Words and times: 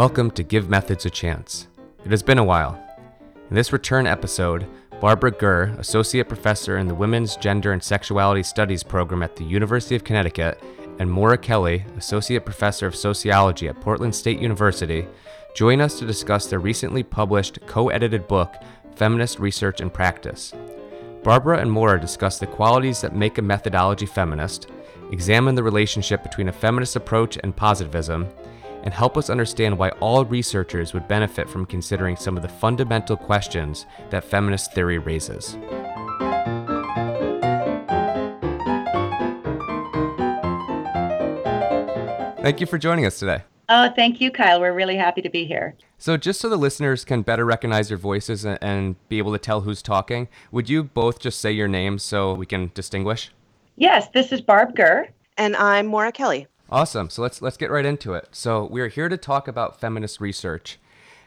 Welcome 0.00 0.30
to 0.30 0.42
Give 0.42 0.70
Methods 0.70 1.04
a 1.04 1.10
Chance. 1.10 1.68
It 2.06 2.10
has 2.10 2.22
been 2.22 2.38
a 2.38 2.42
while. 2.42 2.82
In 3.50 3.54
this 3.54 3.70
return 3.70 4.06
episode, 4.06 4.66
Barbara 4.98 5.30
Gurr, 5.30 5.74
Associate 5.78 6.26
Professor 6.26 6.78
in 6.78 6.88
the 6.88 6.94
Women's 6.94 7.36
Gender 7.36 7.72
and 7.72 7.82
Sexuality 7.82 8.42
Studies 8.42 8.82
program 8.82 9.22
at 9.22 9.36
the 9.36 9.44
University 9.44 9.94
of 9.94 10.02
Connecticut, 10.02 10.58
and 10.98 11.10
Maura 11.10 11.36
Kelly, 11.36 11.84
Associate 11.98 12.42
Professor 12.42 12.86
of 12.86 12.96
Sociology 12.96 13.68
at 13.68 13.78
Portland 13.82 14.14
State 14.14 14.40
University, 14.40 15.06
join 15.54 15.82
us 15.82 15.98
to 15.98 16.06
discuss 16.06 16.46
their 16.46 16.60
recently 16.60 17.02
published 17.02 17.58
co 17.66 17.90
edited 17.90 18.26
book, 18.26 18.54
Feminist 18.96 19.38
Research 19.38 19.82
and 19.82 19.92
Practice. 19.92 20.54
Barbara 21.22 21.58
and 21.58 21.70
Maura 21.70 22.00
discuss 22.00 22.38
the 22.38 22.46
qualities 22.46 23.02
that 23.02 23.14
make 23.14 23.36
a 23.36 23.42
methodology 23.42 24.06
feminist, 24.06 24.70
examine 25.12 25.54
the 25.54 25.62
relationship 25.62 26.22
between 26.22 26.48
a 26.48 26.52
feminist 26.54 26.96
approach 26.96 27.36
and 27.42 27.54
positivism, 27.54 28.26
and 28.82 28.94
help 28.94 29.16
us 29.16 29.30
understand 29.30 29.76
why 29.78 29.90
all 30.00 30.24
researchers 30.24 30.94
would 30.94 31.08
benefit 31.08 31.48
from 31.48 31.66
considering 31.66 32.16
some 32.16 32.36
of 32.36 32.42
the 32.42 32.48
fundamental 32.48 33.16
questions 33.16 33.86
that 34.10 34.24
feminist 34.24 34.72
theory 34.72 34.98
raises. 34.98 35.56
Thank 42.42 42.60
you 42.60 42.66
for 42.66 42.78
joining 42.78 43.06
us 43.06 43.18
today. 43.18 43.42
Oh, 43.68 43.88
thank 43.94 44.20
you, 44.20 44.32
Kyle. 44.32 44.60
We're 44.60 44.74
really 44.74 44.96
happy 44.96 45.22
to 45.22 45.30
be 45.30 45.44
here. 45.44 45.76
So, 45.98 46.16
just 46.16 46.40
so 46.40 46.48
the 46.48 46.56
listeners 46.56 47.04
can 47.04 47.22
better 47.22 47.44
recognize 47.44 47.90
your 47.90 47.98
voices 47.98 48.44
and 48.44 48.96
be 49.08 49.18
able 49.18 49.32
to 49.32 49.38
tell 49.38 49.60
who's 49.60 49.82
talking, 49.82 50.26
would 50.50 50.68
you 50.68 50.82
both 50.82 51.20
just 51.20 51.40
say 51.40 51.52
your 51.52 51.68
names 51.68 52.02
so 52.02 52.34
we 52.34 52.46
can 52.46 52.72
distinguish? 52.74 53.30
Yes, 53.76 54.08
this 54.12 54.32
is 54.32 54.40
Barb 54.40 54.74
Gurr. 54.74 55.08
And 55.36 55.54
I'm 55.54 55.86
Maura 55.86 56.10
Kelly. 56.10 56.48
Awesome. 56.70 57.10
So 57.10 57.22
let's 57.22 57.42
let's 57.42 57.56
get 57.56 57.70
right 57.70 57.84
into 57.84 58.14
it. 58.14 58.28
So 58.30 58.64
we're 58.64 58.88
here 58.88 59.08
to 59.08 59.16
talk 59.16 59.48
about 59.48 59.80
feminist 59.80 60.20
research. 60.20 60.78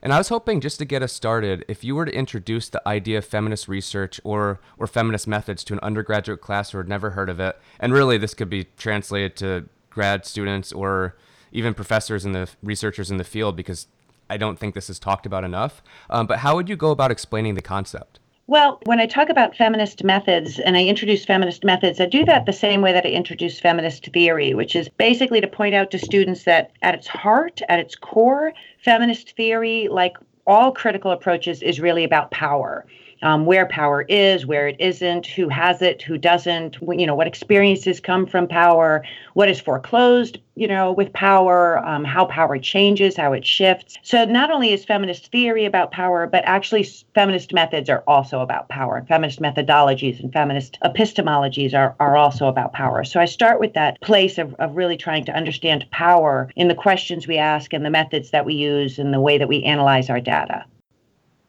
And 0.01 0.13
I 0.13 0.17
was 0.17 0.29
hoping 0.29 0.59
just 0.59 0.79
to 0.79 0.85
get 0.85 1.01
us 1.01 1.13
started, 1.13 1.63
if 1.67 1.83
you 1.83 1.95
were 1.95 2.05
to 2.05 2.13
introduce 2.13 2.67
the 2.67 2.85
idea 2.87 3.17
of 3.17 3.25
feminist 3.25 3.67
research 3.67 4.21
or 4.23 4.61
or 4.77 4.87
feminist 4.87 5.27
methods 5.27 5.63
to 5.65 5.73
an 5.73 5.79
undergraduate 5.81 6.39
class 6.39 6.71
who 6.71 6.77
had 6.77 6.87
never 6.87 7.11
heard 7.11 7.29
of 7.29 7.41
it, 7.41 7.59
and 7.77 7.91
really 7.91 8.17
this 8.17 8.33
could 8.33 8.49
be 8.49 8.67
translated 8.77 9.35
to 9.37 9.67
grad 9.89 10.25
students 10.25 10.71
or 10.71 11.17
even 11.51 11.73
professors 11.73 12.23
and 12.23 12.33
the 12.33 12.49
researchers 12.63 13.11
in 13.11 13.17
the 13.17 13.23
field 13.23 13.57
because 13.57 13.87
I 14.29 14.37
don't 14.37 14.57
think 14.57 14.75
this 14.75 14.89
is 14.89 14.97
talked 14.97 15.25
about 15.25 15.43
enough. 15.43 15.83
Um, 16.09 16.25
but 16.25 16.39
how 16.39 16.55
would 16.55 16.69
you 16.69 16.77
go 16.77 16.91
about 16.91 17.11
explaining 17.11 17.55
the 17.55 17.61
concept? 17.61 18.19
Well, 18.45 18.81
when 18.85 18.99
I 18.99 19.05
talk 19.05 19.29
about 19.29 19.55
feminist 19.55 20.03
methods 20.03 20.59
and 20.59 20.75
I 20.75 20.83
introduce 20.83 21.23
feminist 21.23 21.63
methods, 21.63 22.01
I 22.01 22.07
do 22.07 22.25
that 22.25 22.45
the 22.45 22.51
same 22.51 22.81
way 22.81 22.91
that 22.91 23.05
I 23.05 23.09
introduce 23.09 23.59
feminist 23.59 24.07
theory, 24.07 24.53
which 24.53 24.75
is 24.75 24.89
basically 24.89 25.39
to 25.39 25.47
point 25.47 25.73
out 25.73 25.91
to 25.91 25.97
students 25.97 26.43
that 26.43 26.71
at 26.81 26.93
its 26.93 27.07
heart, 27.07 27.61
at 27.69 27.79
its 27.79 27.95
core, 27.95 28.51
feminist 28.83 29.37
theory, 29.37 29.87
like 29.89 30.17
all 30.45 30.73
critical 30.73 31.11
approaches, 31.11 31.61
is 31.61 31.79
really 31.79 32.03
about 32.03 32.31
power 32.31 32.85
um, 33.23 33.45
where 33.45 33.65
power 33.65 34.03
is, 34.03 34.45
where 34.45 34.67
it 34.67 34.75
isn't, 34.79 35.25
who 35.25 35.47
has 35.49 35.81
it, 35.81 36.01
who 36.01 36.17
doesn't, 36.17 36.77
you 36.81 37.07
know, 37.07 37.15
what 37.15 37.25
experiences 37.25 37.99
come 37.99 38.25
from 38.25 38.47
power, 38.47 39.03
what 39.33 39.49
is 39.49 39.59
foreclosed, 39.59 40.37
you 40.55 40.67
know, 40.67 40.91
with 40.91 41.11
power, 41.13 41.79
um, 41.79 42.03
how 42.03 42.25
power 42.25 42.59
changes, 42.59 43.15
how 43.15 43.33
it 43.33 43.45
shifts. 43.45 43.97
So 44.03 44.25
not 44.25 44.51
only 44.51 44.73
is 44.73 44.85
feminist 44.85 45.31
theory 45.31 45.65
about 45.65 45.91
power, 45.91 46.27
but 46.27 46.43
actually 46.45 46.83
feminist 47.15 47.53
methods 47.53 47.89
are 47.89 48.03
also 48.07 48.41
about 48.41 48.69
power. 48.69 48.97
And 48.97 49.07
Feminist 49.07 49.41
methodologies 49.41 50.19
and 50.19 50.31
feminist 50.31 50.77
epistemologies 50.83 51.73
are, 51.73 51.95
are 51.99 52.17
also 52.17 52.47
about 52.47 52.73
power. 52.73 53.03
So 53.03 53.19
I 53.19 53.25
start 53.25 53.59
with 53.59 53.73
that 53.73 53.99
place 54.01 54.37
of, 54.37 54.53
of 54.55 54.75
really 54.75 54.97
trying 54.97 55.23
to 55.25 55.31
understand 55.31 55.85
power 55.91 56.49
in 56.55 56.67
the 56.67 56.75
questions 56.75 57.27
we 57.27 57.37
ask 57.37 57.73
and 57.73 57.85
the 57.85 57.89
methods 57.89 58.31
that 58.31 58.45
we 58.45 58.53
use 58.53 58.99
and 58.99 59.13
the 59.13 59.21
way 59.21 59.37
that 59.37 59.47
we 59.47 59.63
analyze 59.63 60.09
our 60.09 60.19
data. 60.19 60.65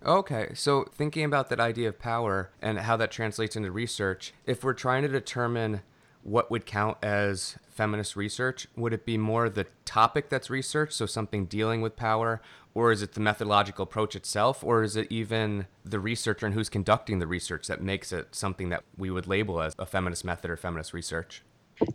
Okay, 0.06 0.50
so 0.52 0.84
thinking 0.84 1.24
about 1.24 1.48
that 1.48 1.60
idea 1.60 1.88
of 1.88 1.98
power 1.98 2.50
and 2.60 2.78
how 2.80 2.94
that 2.98 3.10
translates 3.10 3.56
into 3.56 3.70
research, 3.70 4.34
if 4.44 4.62
we're 4.62 4.74
trying 4.74 5.00
to 5.00 5.08
determine 5.08 5.80
what 6.22 6.50
would 6.50 6.66
count 6.66 6.98
as 7.02 7.56
feminist 7.70 8.14
research, 8.14 8.66
would 8.76 8.92
it 8.92 9.06
be 9.06 9.16
more 9.16 9.48
the 9.48 9.66
topic 9.86 10.28
that's 10.28 10.50
researched, 10.50 10.92
so 10.92 11.06
something 11.06 11.46
dealing 11.46 11.80
with 11.80 11.96
power, 11.96 12.42
or 12.74 12.92
is 12.92 13.00
it 13.00 13.14
the 13.14 13.20
methodological 13.20 13.84
approach 13.84 14.14
itself, 14.14 14.62
or 14.62 14.82
is 14.82 14.94
it 14.94 15.06
even 15.10 15.68
the 15.86 16.00
researcher 16.00 16.44
and 16.44 16.54
who's 16.54 16.68
conducting 16.68 17.18
the 17.18 17.26
research 17.26 17.66
that 17.68 17.82
makes 17.82 18.12
it 18.12 18.34
something 18.34 18.68
that 18.68 18.84
we 18.98 19.10
would 19.10 19.26
label 19.26 19.62
as 19.62 19.74
a 19.78 19.86
feminist 19.86 20.22
method 20.22 20.50
or 20.50 20.56
feminist 20.56 20.92
research? 20.92 21.42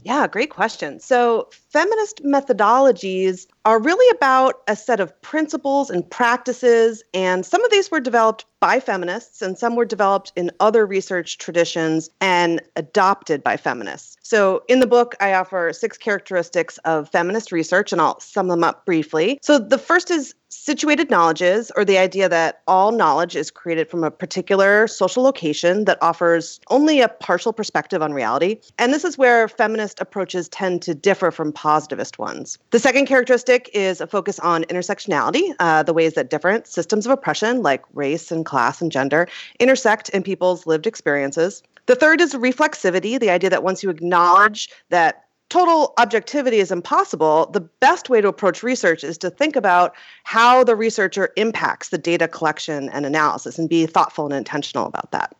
Yeah, 0.03 0.27
great 0.27 0.49
question. 0.49 0.99
So, 0.99 1.49
feminist 1.51 2.23
methodologies 2.23 3.47
are 3.65 3.79
really 3.79 4.09
about 4.15 4.61
a 4.67 4.75
set 4.75 4.99
of 4.99 5.19
principles 5.21 5.89
and 5.89 6.09
practices, 6.09 7.03
and 7.13 7.45
some 7.45 7.63
of 7.63 7.71
these 7.71 7.89
were 7.91 7.99
developed 7.99 8.45
by 8.59 8.79
feminists, 8.79 9.41
and 9.41 9.57
some 9.57 9.75
were 9.75 9.85
developed 9.85 10.31
in 10.35 10.51
other 10.59 10.85
research 10.85 11.37
traditions 11.37 12.09
and 12.19 12.61
adopted 12.75 13.43
by 13.43 13.57
feminists. 13.57 14.17
So, 14.21 14.63
in 14.67 14.79
the 14.79 14.87
book, 14.87 15.15
I 15.19 15.33
offer 15.33 15.71
six 15.73 15.97
characteristics 15.97 16.77
of 16.79 17.09
feminist 17.09 17.51
research, 17.51 17.91
and 17.91 18.01
I'll 18.01 18.19
sum 18.19 18.47
them 18.47 18.63
up 18.63 18.85
briefly. 18.85 19.39
So, 19.41 19.57
the 19.57 19.77
first 19.77 20.11
is 20.11 20.33
situated 20.49 21.09
knowledges, 21.09 21.71
or 21.75 21.85
the 21.85 21.97
idea 21.97 22.27
that 22.27 22.61
all 22.67 22.91
knowledge 22.91 23.35
is 23.35 23.51
created 23.51 23.89
from 23.89 24.03
a 24.03 24.11
particular 24.11 24.87
social 24.87 25.23
location 25.23 25.85
that 25.85 25.97
offers 26.01 26.59
only 26.69 27.01
a 27.01 27.07
partial 27.07 27.53
perspective 27.53 28.01
on 28.01 28.13
reality. 28.13 28.59
And 28.77 28.93
this 28.93 29.05
is 29.05 29.17
where 29.17 29.47
feminist 29.47 29.99
approaches 30.01 30.49
tend 30.49 30.81
to 30.83 30.95
differ 30.95 31.31
from 31.31 31.51
positivist 31.51 32.17
ones. 32.17 32.57
The 32.71 32.79
second 32.79 33.05
characteristic 33.05 33.69
is 33.73 34.01
a 34.01 34.07
focus 34.07 34.39
on 34.39 34.63
intersectionality, 34.65 35.53
uh, 35.59 35.83
the 35.83 35.93
ways 35.93 36.15
that 36.15 36.29
different 36.29 36.67
systems 36.67 37.05
of 37.05 37.11
oppression, 37.11 37.61
like 37.61 37.83
race 37.93 38.31
and 38.31 38.45
class 38.49 38.81
and 38.81 38.91
gender, 38.91 39.27
intersect 39.59 40.09
in 40.09 40.23
people's 40.23 40.65
lived 40.65 40.87
experiences. 40.87 41.63
The 41.85 41.95
third 41.95 42.19
is 42.19 42.33
reflexivity, 42.33 43.19
the 43.19 43.29
idea 43.29 43.49
that 43.49 43.63
once 43.63 43.83
you 43.83 43.89
acknowledge 43.89 44.69
that 44.89 45.25
total 45.49 45.93
objectivity 45.97 46.59
is 46.59 46.71
impossible, 46.71 47.49
the 47.51 47.61
best 47.61 48.09
way 48.09 48.21
to 48.21 48.27
approach 48.27 48.61
research 48.61 49.03
is 49.03 49.17
to 49.19 49.29
think 49.29 49.55
about 49.55 49.95
how 50.23 50.63
the 50.63 50.75
researcher 50.75 51.29
impacts 51.37 51.89
the 51.89 51.97
data 51.97 52.27
collection 52.27 52.89
and 52.89 53.05
analysis 53.05 53.57
and 53.57 53.69
be 53.69 53.85
thoughtful 53.85 54.25
and 54.25 54.33
intentional 54.33 54.85
about 54.85 55.11
that. 55.11 55.35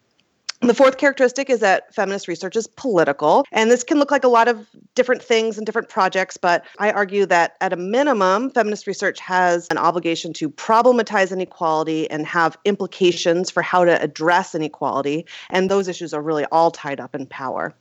The 0.61 0.73
fourth 0.73 0.97
characteristic 0.97 1.49
is 1.49 1.61
that 1.61 1.93
feminist 1.95 2.27
research 2.27 2.57
is 2.57 2.67
political, 2.67 3.45
and 3.53 3.71
this 3.71 3.83
can 3.83 3.97
look 3.97 4.11
like 4.11 4.25
a 4.25 4.27
lot 4.27 4.49
of 4.49 4.67
different 4.93 5.23
things 5.23 5.57
and 5.57 5.65
different 5.65 5.87
projects, 5.87 6.35
but 6.35 6.65
I 6.79 6.91
argue 6.91 7.25
that 7.27 7.55
at 7.61 7.71
a 7.71 7.77
minimum, 7.77 8.51
feminist 8.51 8.85
research 8.85 9.21
has 9.21 9.67
an 9.71 9.77
obligation 9.77 10.33
to 10.33 10.49
problematize 10.49 11.31
inequality 11.31 12.11
and 12.11 12.25
have 12.25 12.57
implications 12.65 13.49
for 13.49 13.63
how 13.63 13.85
to 13.85 14.01
address 14.01 14.53
inequality, 14.53 15.25
and 15.49 15.71
those 15.71 15.87
issues 15.87 16.13
are 16.13 16.21
really 16.21 16.45
all 16.51 16.71
tied 16.71 16.99
up 16.99 17.15
in 17.15 17.25
power. 17.25 17.73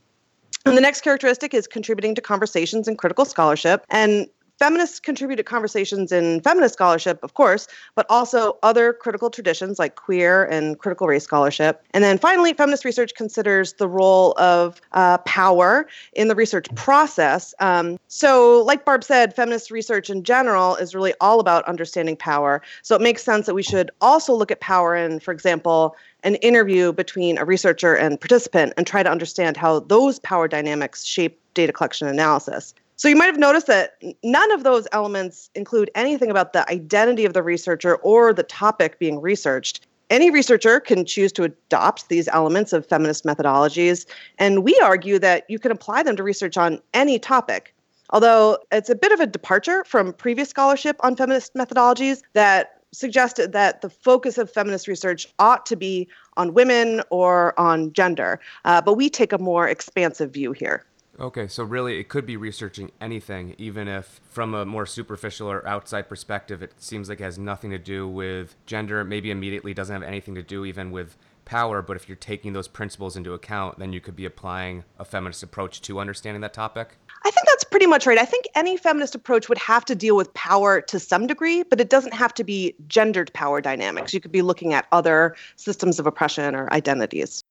And 0.65 0.77
the 0.77 0.83
next 0.83 1.01
characteristic 1.01 1.55
is 1.55 1.67
contributing 1.67 2.15
to 2.15 2.21
conversations 2.21 2.87
and 2.87 2.99
critical 2.99 3.25
scholarship. 3.25 3.85
And 3.89 4.29
feminists 4.59 5.01
contribute 5.01 5.37
to 5.37 5.43
conversations 5.43 6.13
in 6.13 6.41
feminist 6.41 6.75
scholarship, 6.75 7.19
of 7.23 7.35
course, 7.35 7.69
but 7.95 8.07
also 8.09 8.59
other 8.63 8.93
critical 8.93 9.31
traditions 9.31 9.79
like 9.79 9.97
queer 9.97 10.45
and 10.45 10.79
critical 10.79 11.07
race 11.07 11.25
scholarship. 11.25 11.85
And 11.93 12.03
then 12.03 12.19
finally, 12.19 12.53
feminist 12.53 12.85
research 12.85 13.15
considers 13.15 13.75
the 13.75 13.89
role 13.89 14.35
of 14.39 14.81
uh, 14.93 15.19
power 15.19 15.87
in 16.13 16.29
the 16.29 16.35
research 16.35 16.67
process. 16.75 17.55
Um, 17.61 17.99
so, 18.09 18.63
like 18.63 18.85
Barb 18.85 19.05
said, 19.05 19.35
feminist 19.35 19.71
research 19.71 20.11
in 20.11 20.25
general 20.25 20.77
is 20.77 20.95
really 20.95 21.15
all 21.21 21.41
about 21.41 21.65
understanding 21.67 22.17
power. 22.17 22.63
So, 22.83 22.95
it 22.95 23.01
makes 23.01 23.23
sense 23.23 23.47
that 23.47 23.55
we 23.55 23.63
should 23.63 23.91
also 24.01 24.35
look 24.35 24.51
at 24.51 24.61
power 24.61 24.97
in, 24.97 25.21
for 25.21 25.33
example, 25.33 25.97
an 26.25 26.35
interview 26.37 26.93
between 26.93 27.39
a 27.39 27.45
researcher 27.45 27.95
and 27.95 28.21
participant 28.21 28.73
and 28.77 28.87
try 28.87 29.03
to 29.03 29.11
understand 29.11 29.57
how 29.57 29.81
those 29.81 30.19
power 30.19 30.49
dynamics 30.49 31.05
shape 31.05 31.41
data 31.55 31.73
collection 31.73 32.09
analysis. 32.09 32.75
So 32.99 33.07
you 33.07 33.15
might 33.15 33.27
have 33.27 33.39
noticed 33.39 33.69
that 33.69 34.03
none 34.25 34.51
of 34.51 34.65
those 34.65 34.89
elements 34.91 35.51
include 35.55 35.89
anything 35.95 36.33
about 36.33 36.53
the 36.53 36.69
identity 36.69 37.25
of 37.25 37.33
the 37.33 37.45
researcher 37.45 37.95
or 37.99 38.35
the 38.35 38.43
topic 38.43 38.99
being 38.99 39.21
researched. 39.21 39.87
Any 40.11 40.31
researcher 40.31 40.81
can 40.81 41.05
choose 41.05 41.31
to 41.35 41.45
adopt 41.45 42.09
these 42.09 42.27
elements 42.27 42.73
of 42.73 42.85
feminist 42.85 43.25
methodologies, 43.25 44.05
and 44.39 44.65
we 44.65 44.77
argue 44.83 45.21
that 45.21 45.49
you 45.49 45.61
can 45.61 45.71
apply 45.71 46.03
them 46.03 46.17
to 46.17 46.25
research 46.25 46.57
on 46.57 46.81
any 46.93 47.21
topic. 47.21 47.73
Although 48.11 48.59
it's 48.73 48.91
a 48.91 48.97
bit 48.97 49.13
of 49.13 49.21
a 49.21 49.29
departure 49.29 49.85
from 49.85 50.13
previous 50.13 50.49
scholarship 50.49 50.97
on 50.99 51.15
feminist 51.15 51.55
methodologies 51.55 52.23
that 52.33 52.81
suggested 52.93 53.53
that 53.53 53.81
the 53.81 53.91
focus 53.91 54.39
of 54.39 54.51
feminist 54.51 54.89
research 54.89 55.33
ought 55.39 55.67
to 55.67 55.77
be 55.77 56.09
on 56.37 56.53
women 56.53 57.03
or 57.11 57.59
on 57.61 57.93
gender, 57.93 58.41
uh, 58.65 58.81
but 58.81 58.95
we 58.95 59.09
take 59.09 59.33
a 59.33 59.39
more 59.39 59.69
expansive 59.69 60.33
view 60.33 60.51
here. 60.51 60.85
Okay, 61.21 61.49
so 61.49 61.65
really 61.65 61.99
it 61.99 62.09
could 62.09 62.27
be 62.27 62.37
researching 62.37 62.93
anything, 63.01 63.57
even 63.59 63.89
if 63.89 64.21
from 64.31 64.55
a 64.55 64.65
more 64.65 64.87
superficial 64.87 65.51
or 65.51 65.67
outside 65.67 66.09
perspective, 66.09 66.63
it 66.63 66.75
seems 66.79 67.09
like 67.09 67.21
it 67.21 67.25
has 67.25 67.39
nothing 67.39 67.71
to 67.73 67.79
do 67.79 68.07
with 68.07 68.55
gender, 68.67 69.03
maybe 69.03 69.33
immediately 69.33 69.75
doesn't 69.75 69.93
have 69.93 70.05
anything 70.05 70.37
to 70.37 70.43
do 70.45 70.65
even 70.65 70.93
with 70.93 71.17
power, 71.45 71.83
but 71.83 71.97
if 71.97 72.09
you're 72.09 72.17
taking 72.17 72.53
those 72.53 72.69
principles 72.69 73.17
into 73.17 73.33
account, 73.33 73.81
then 73.81 73.93
you 73.93 74.01
could 74.01 74.15
be 74.15 74.27
applying 74.27 74.85
a 74.99 75.05
feminist 75.05 75.43
approach 75.43 75.81
to 75.83 75.99
understanding 75.99 76.41
that 76.43 76.53
topic? 76.53 76.97
I 77.25 77.31
think 77.33 77.49
that's 77.49 77.65
pretty 77.65 77.87
much 77.87 78.07
right. 78.07 78.19
I 78.19 78.25
think 78.25 78.45
any 78.55 78.77
feminist 78.77 79.17
approach 79.17 79.49
would 79.49 79.59
have 79.59 79.85
to 79.87 79.97
deal 79.97 80.15
with 80.15 80.33
power 80.35 80.81
to 80.83 81.01
some 81.01 81.27
degree, 81.27 81.65
but 81.65 81.81
it 81.81 81.91
doesn't 81.91 82.15
have 82.15 82.33
to 82.35 82.45
be 82.45 82.77
gendered 82.87 83.33
power 83.33 83.61
dynamics. 83.61 84.15
You 84.15 84.21
could 84.21 84.31
be 84.31 84.43
looking 84.43 84.73
at 84.73 84.87
other 84.93 85.35
systems 85.57 85.99
of 85.99 86.07
oppression 86.07 86.55
or 86.55 86.73
identities. 86.73 87.43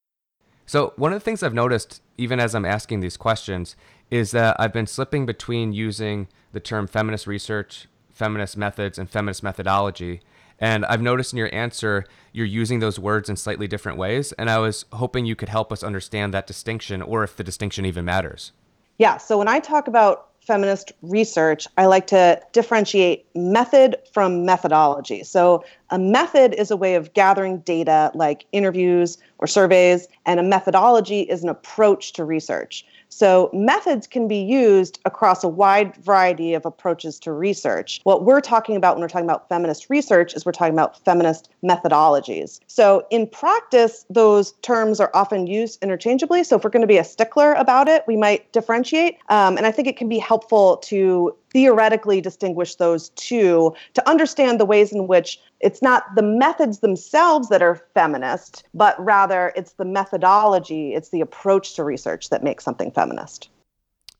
So, 0.67 0.91
one 0.97 1.13
of 1.13 1.19
the 1.19 1.23
things 1.23 1.43
I've 1.43 1.53
noticed, 1.53 2.01
even 2.17 2.41
as 2.41 2.53
I'm 2.53 2.65
asking 2.65 2.99
these 2.99 3.15
questions, 3.15 3.77
is 4.11 4.31
that 4.31 4.57
I've 4.59 4.73
been 4.73 4.85
slipping 4.85 5.25
between 5.25 5.71
using 5.71 6.27
the 6.51 6.59
term 6.59 6.87
feminist 6.87 7.25
research, 7.25 7.87
feminist 8.11 8.57
methods, 8.57 8.99
and 8.99 9.09
feminist 9.09 9.43
methodology. 9.43 10.21
And 10.59 10.85
I've 10.85 11.01
noticed 11.01 11.31
in 11.31 11.37
your 11.37 11.53
answer, 11.53 12.03
you're 12.33 12.45
using 12.45 12.79
those 12.79 12.99
words 12.99 13.29
in 13.29 13.37
slightly 13.37 13.67
different 13.67 13.97
ways. 13.97 14.33
And 14.33 14.49
I 14.49 14.57
was 14.57 14.85
hoping 14.91 15.25
you 15.25 15.35
could 15.37 15.49
help 15.49 15.71
us 15.71 15.83
understand 15.83 16.33
that 16.33 16.47
distinction 16.47 17.01
or 17.01 17.23
if 17.23 17.37
the 17.37 17.43
distinction 17.43 17.85
even 17.85 18.03
matters. 18.03 18.51
Yeah. 18.97 19.17
So 19.17 19.37
when 19.37 19.47
I 19.47 19.59
talk 19.59 19.87
about 19.87 20.26
feminist 20.47 20.93
research, 21.01 21.67
I 21.77 21.85
like 21.87 22.07
to 22.07 22.41
differentiate 22.53 23.25
method 23.35 23.97
from 24.13 24.45
methodology. 24.45 25.23
So, 25.23 25.63
a 25.89 25.99
method 25.99 26.53
is 26.55 26.71
a 26.71 26.77
way 26.77 26.95
of 26.95 27.13
gathering 27.13 27.59
data 27.59 28.11
like 28.15 28.45
interviews 28.53 29.17
or 29.39 29.47
surveys, 29.47 30.07
and 30.25 30.39
a 30.39 30.43
methodology 30.43 31.21
is 31.21 31.43
an 31.43 31.49
approach 31.49 32.13
to 32.13 32.23
research. 32.23 32.85
So, 33.09 33.49
methods 33.53 34.07
can 34.07 34.27
be 34.27 34.37
used 34.37 34.99
across 35.05 35.43
a 35.43 35.47
wide 35.47 35.95
variety 35.97 36.53
of 36.53 36.65
approaches 36.65 37.19
to 37.21 37.31
research. 37.31 38.01
What 38.03 38.23
we're 38.23 38.41
talking 38.41 38.75
about 38.75 38.95
when 38.95 39.01
we're 39.01 39.07
talking 39.07 39.25
about 39.25 39.49
feminist 39.49 39.89
research 39.89 40.33
is 40.33 40.45
we're 40.45 40.51
talking 40.51 40.73
about 40.73 41.03
feminist 41.03 41.49
methodologies. 41.63 42.59
So, 42.67 43.05
in 43.09 43.27
practice, 43.27 44.05
those 44.09 44.51
terms 44.61 44.99
are 44.99 45.11
often 45.13 45.47
used 45.47 45.81
interchangeably. 45.81 46.43
So, 46.43 46.57
if 46.57 46.63
we're 46.63 46.69
going 46.69 46.81
to 46.81 46.87
be 46.87 46.97
a 46.97 47.03
stickler 47.03 47.53
about 47.53 47.87
it, 47.87 48.03
we 48.07 48.17
might 48.17 48.51
differentiate. 48.51 49.17
Um, 49.29 49.57
and 49.57 49.65
I 49.65 49.71
think 49.71 49.87
it 49.87 49.97
can 49.97 50.09
be 50.09 50.19
helpful 50.19 50.77
to 50.77 51.35
theoretically 51.51 52.21
distinguish 52.21 52.75
those 52.75 53.09
two 53.09 53.73
to 53.93 54.09
understand 54.09 54.59
the 54.59 54.65
ways 54.65 54.91
in 54.91 55.07
which 55.07 55.39
it's 55.59 55.81
not 55.81 56.03
the 56.15 56.21
methods 56.21 56.79
themselves 56.79 57.49
that 57.49 57.61
are 57.61 57.83
feminist, 57.93 58.63
but 58.73 59.03
rather 59.03 59.53
it's 59.55 59.73
the 59.73 59.85
methodology, 59.85 60.93
it's 60.93 61.09
the 61.09 61.21
approach 61.21 61.75
to 61.75 61.83
research 61.83 62.29
that 62.29 62.43
makes 62.43 62.63
something 62.63 62.91
feminist. 62.91 63.49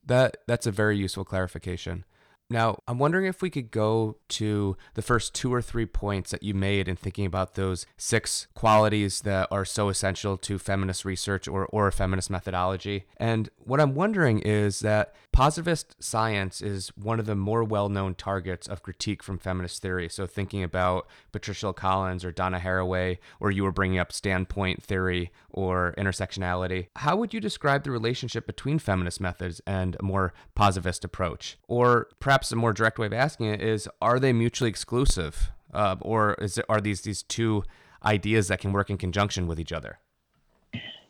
That 0.06 0.38
that's 0.48 0.66
a 0.66 0.72
very 0.72 0.98
useful 0.98 1.26
clarification. 1.26 2.06
Now, 2.50 2.82
I'm 2.88 2.98
wondering 2.98 3.26
if 3.26 3.42
we 3.42 3.50
could 3.50 3.72
go 3.72 4.18
to 4.30 4.78
the 4.94 5.02
first 5.02 5.34
two 5.34 5.54
or 5.54 5.62
three 5.62 5.86
points 5.86 6.32
that 6.32 6.44
you 6.44 6.54
made 6.54 6.88
in 6.88 6.96
thinking 6.96 7.26
about 7.26 7.56
those 7.56 7.86
six 7.98 8.48
qualities 8.54 9.22
that 9.22 9.50
are 9.52 9.66
so 9.66 9.90
essential 9.90 10.38
to 10.38 10.58
feminist 10.58 11.04
research 11.04 11.48
or, 11.48 11.66
or 11.68 11.92
feminist 11.92 12.30
methodology. 12.30 13.06
And 13.18 13.50
what 13.58 13.82
I'm 13.82 13.96
wondering 13.96 14.40
is 14.40 14.80
that 14.80 15.14
positivist 15.34 16.02
science 16.02 16.62
is 16.62 16.90
one 16.96 17.20
of 17.20 17.26
the 17.26 17.36
more 17.36 17.64
well 17.66 17.90
known 17.90 18.16
targets 18.16 18.66
of 18.66 18.82
critique 18.82 19.22
from 19.22 19.38
feminist 19.38 19.82
theory. 19.82 20.08
So, 20.08 20.26
thinking 20.26 20.64
about 20.64 21.06
Patricia 21.34 21.74
Collins 21.74 22.24
or 22.24 22.32
Donna 22.32 22.60
Haraway, 22.60 23.18
or 23.42 23.52
you 23.52 23.64
were 23.64 23.74
bringing 23.74 24.00
up 24.00 24.14
standpoint 24.14 24.82
theory 24.82 25.32
or 25.50 25.94
intersectionality, 25.98 26.88
how 26.96 27.18
would 27.18 27.34
you 27.34 27.42
describe 27.42 27.84
the 27.84 27.92
relationship 27.92 28.48
between 28.48 28.80
feminist 28.80 29.20
methods 29.20 29.60
and 29.68 29.98
a 30.00 30.04
more 30.04 30.34
positivist 30.56 31.04
approach? 31.04 31.58
Or 31.68 32.08
perhaps 32.20 32.37
perhaps 32.38 32.52
a 32.52 32.56
more 32.56 32.72
direct 32.72 33.00
way 33.00 33.08
of 33.08 33.14
asking 33.14 33.48
it 33.48 33.62
is: 33.64 33.90
Are 34.00 34.20
they 34.20 34.32
mutually 34.32 34.70
exclusive, 34.70 35.52
uh, 35.74 35.96
or 36.02 36.36
is 36.36 36.60
it, 36.60 36.66
are 36.70 36.80
these 36.80 37.02
these 37.02 37.24
two 37.24 37.64
ideas 38.06 38.48
that 38.50 38.60
can 38.60 38.72
work 38.72 38.92
in 38.92 38.98
conjunction 38.98 39.48
with 39.48 39.60
each 39.60 39.74
other? 39.74 39.98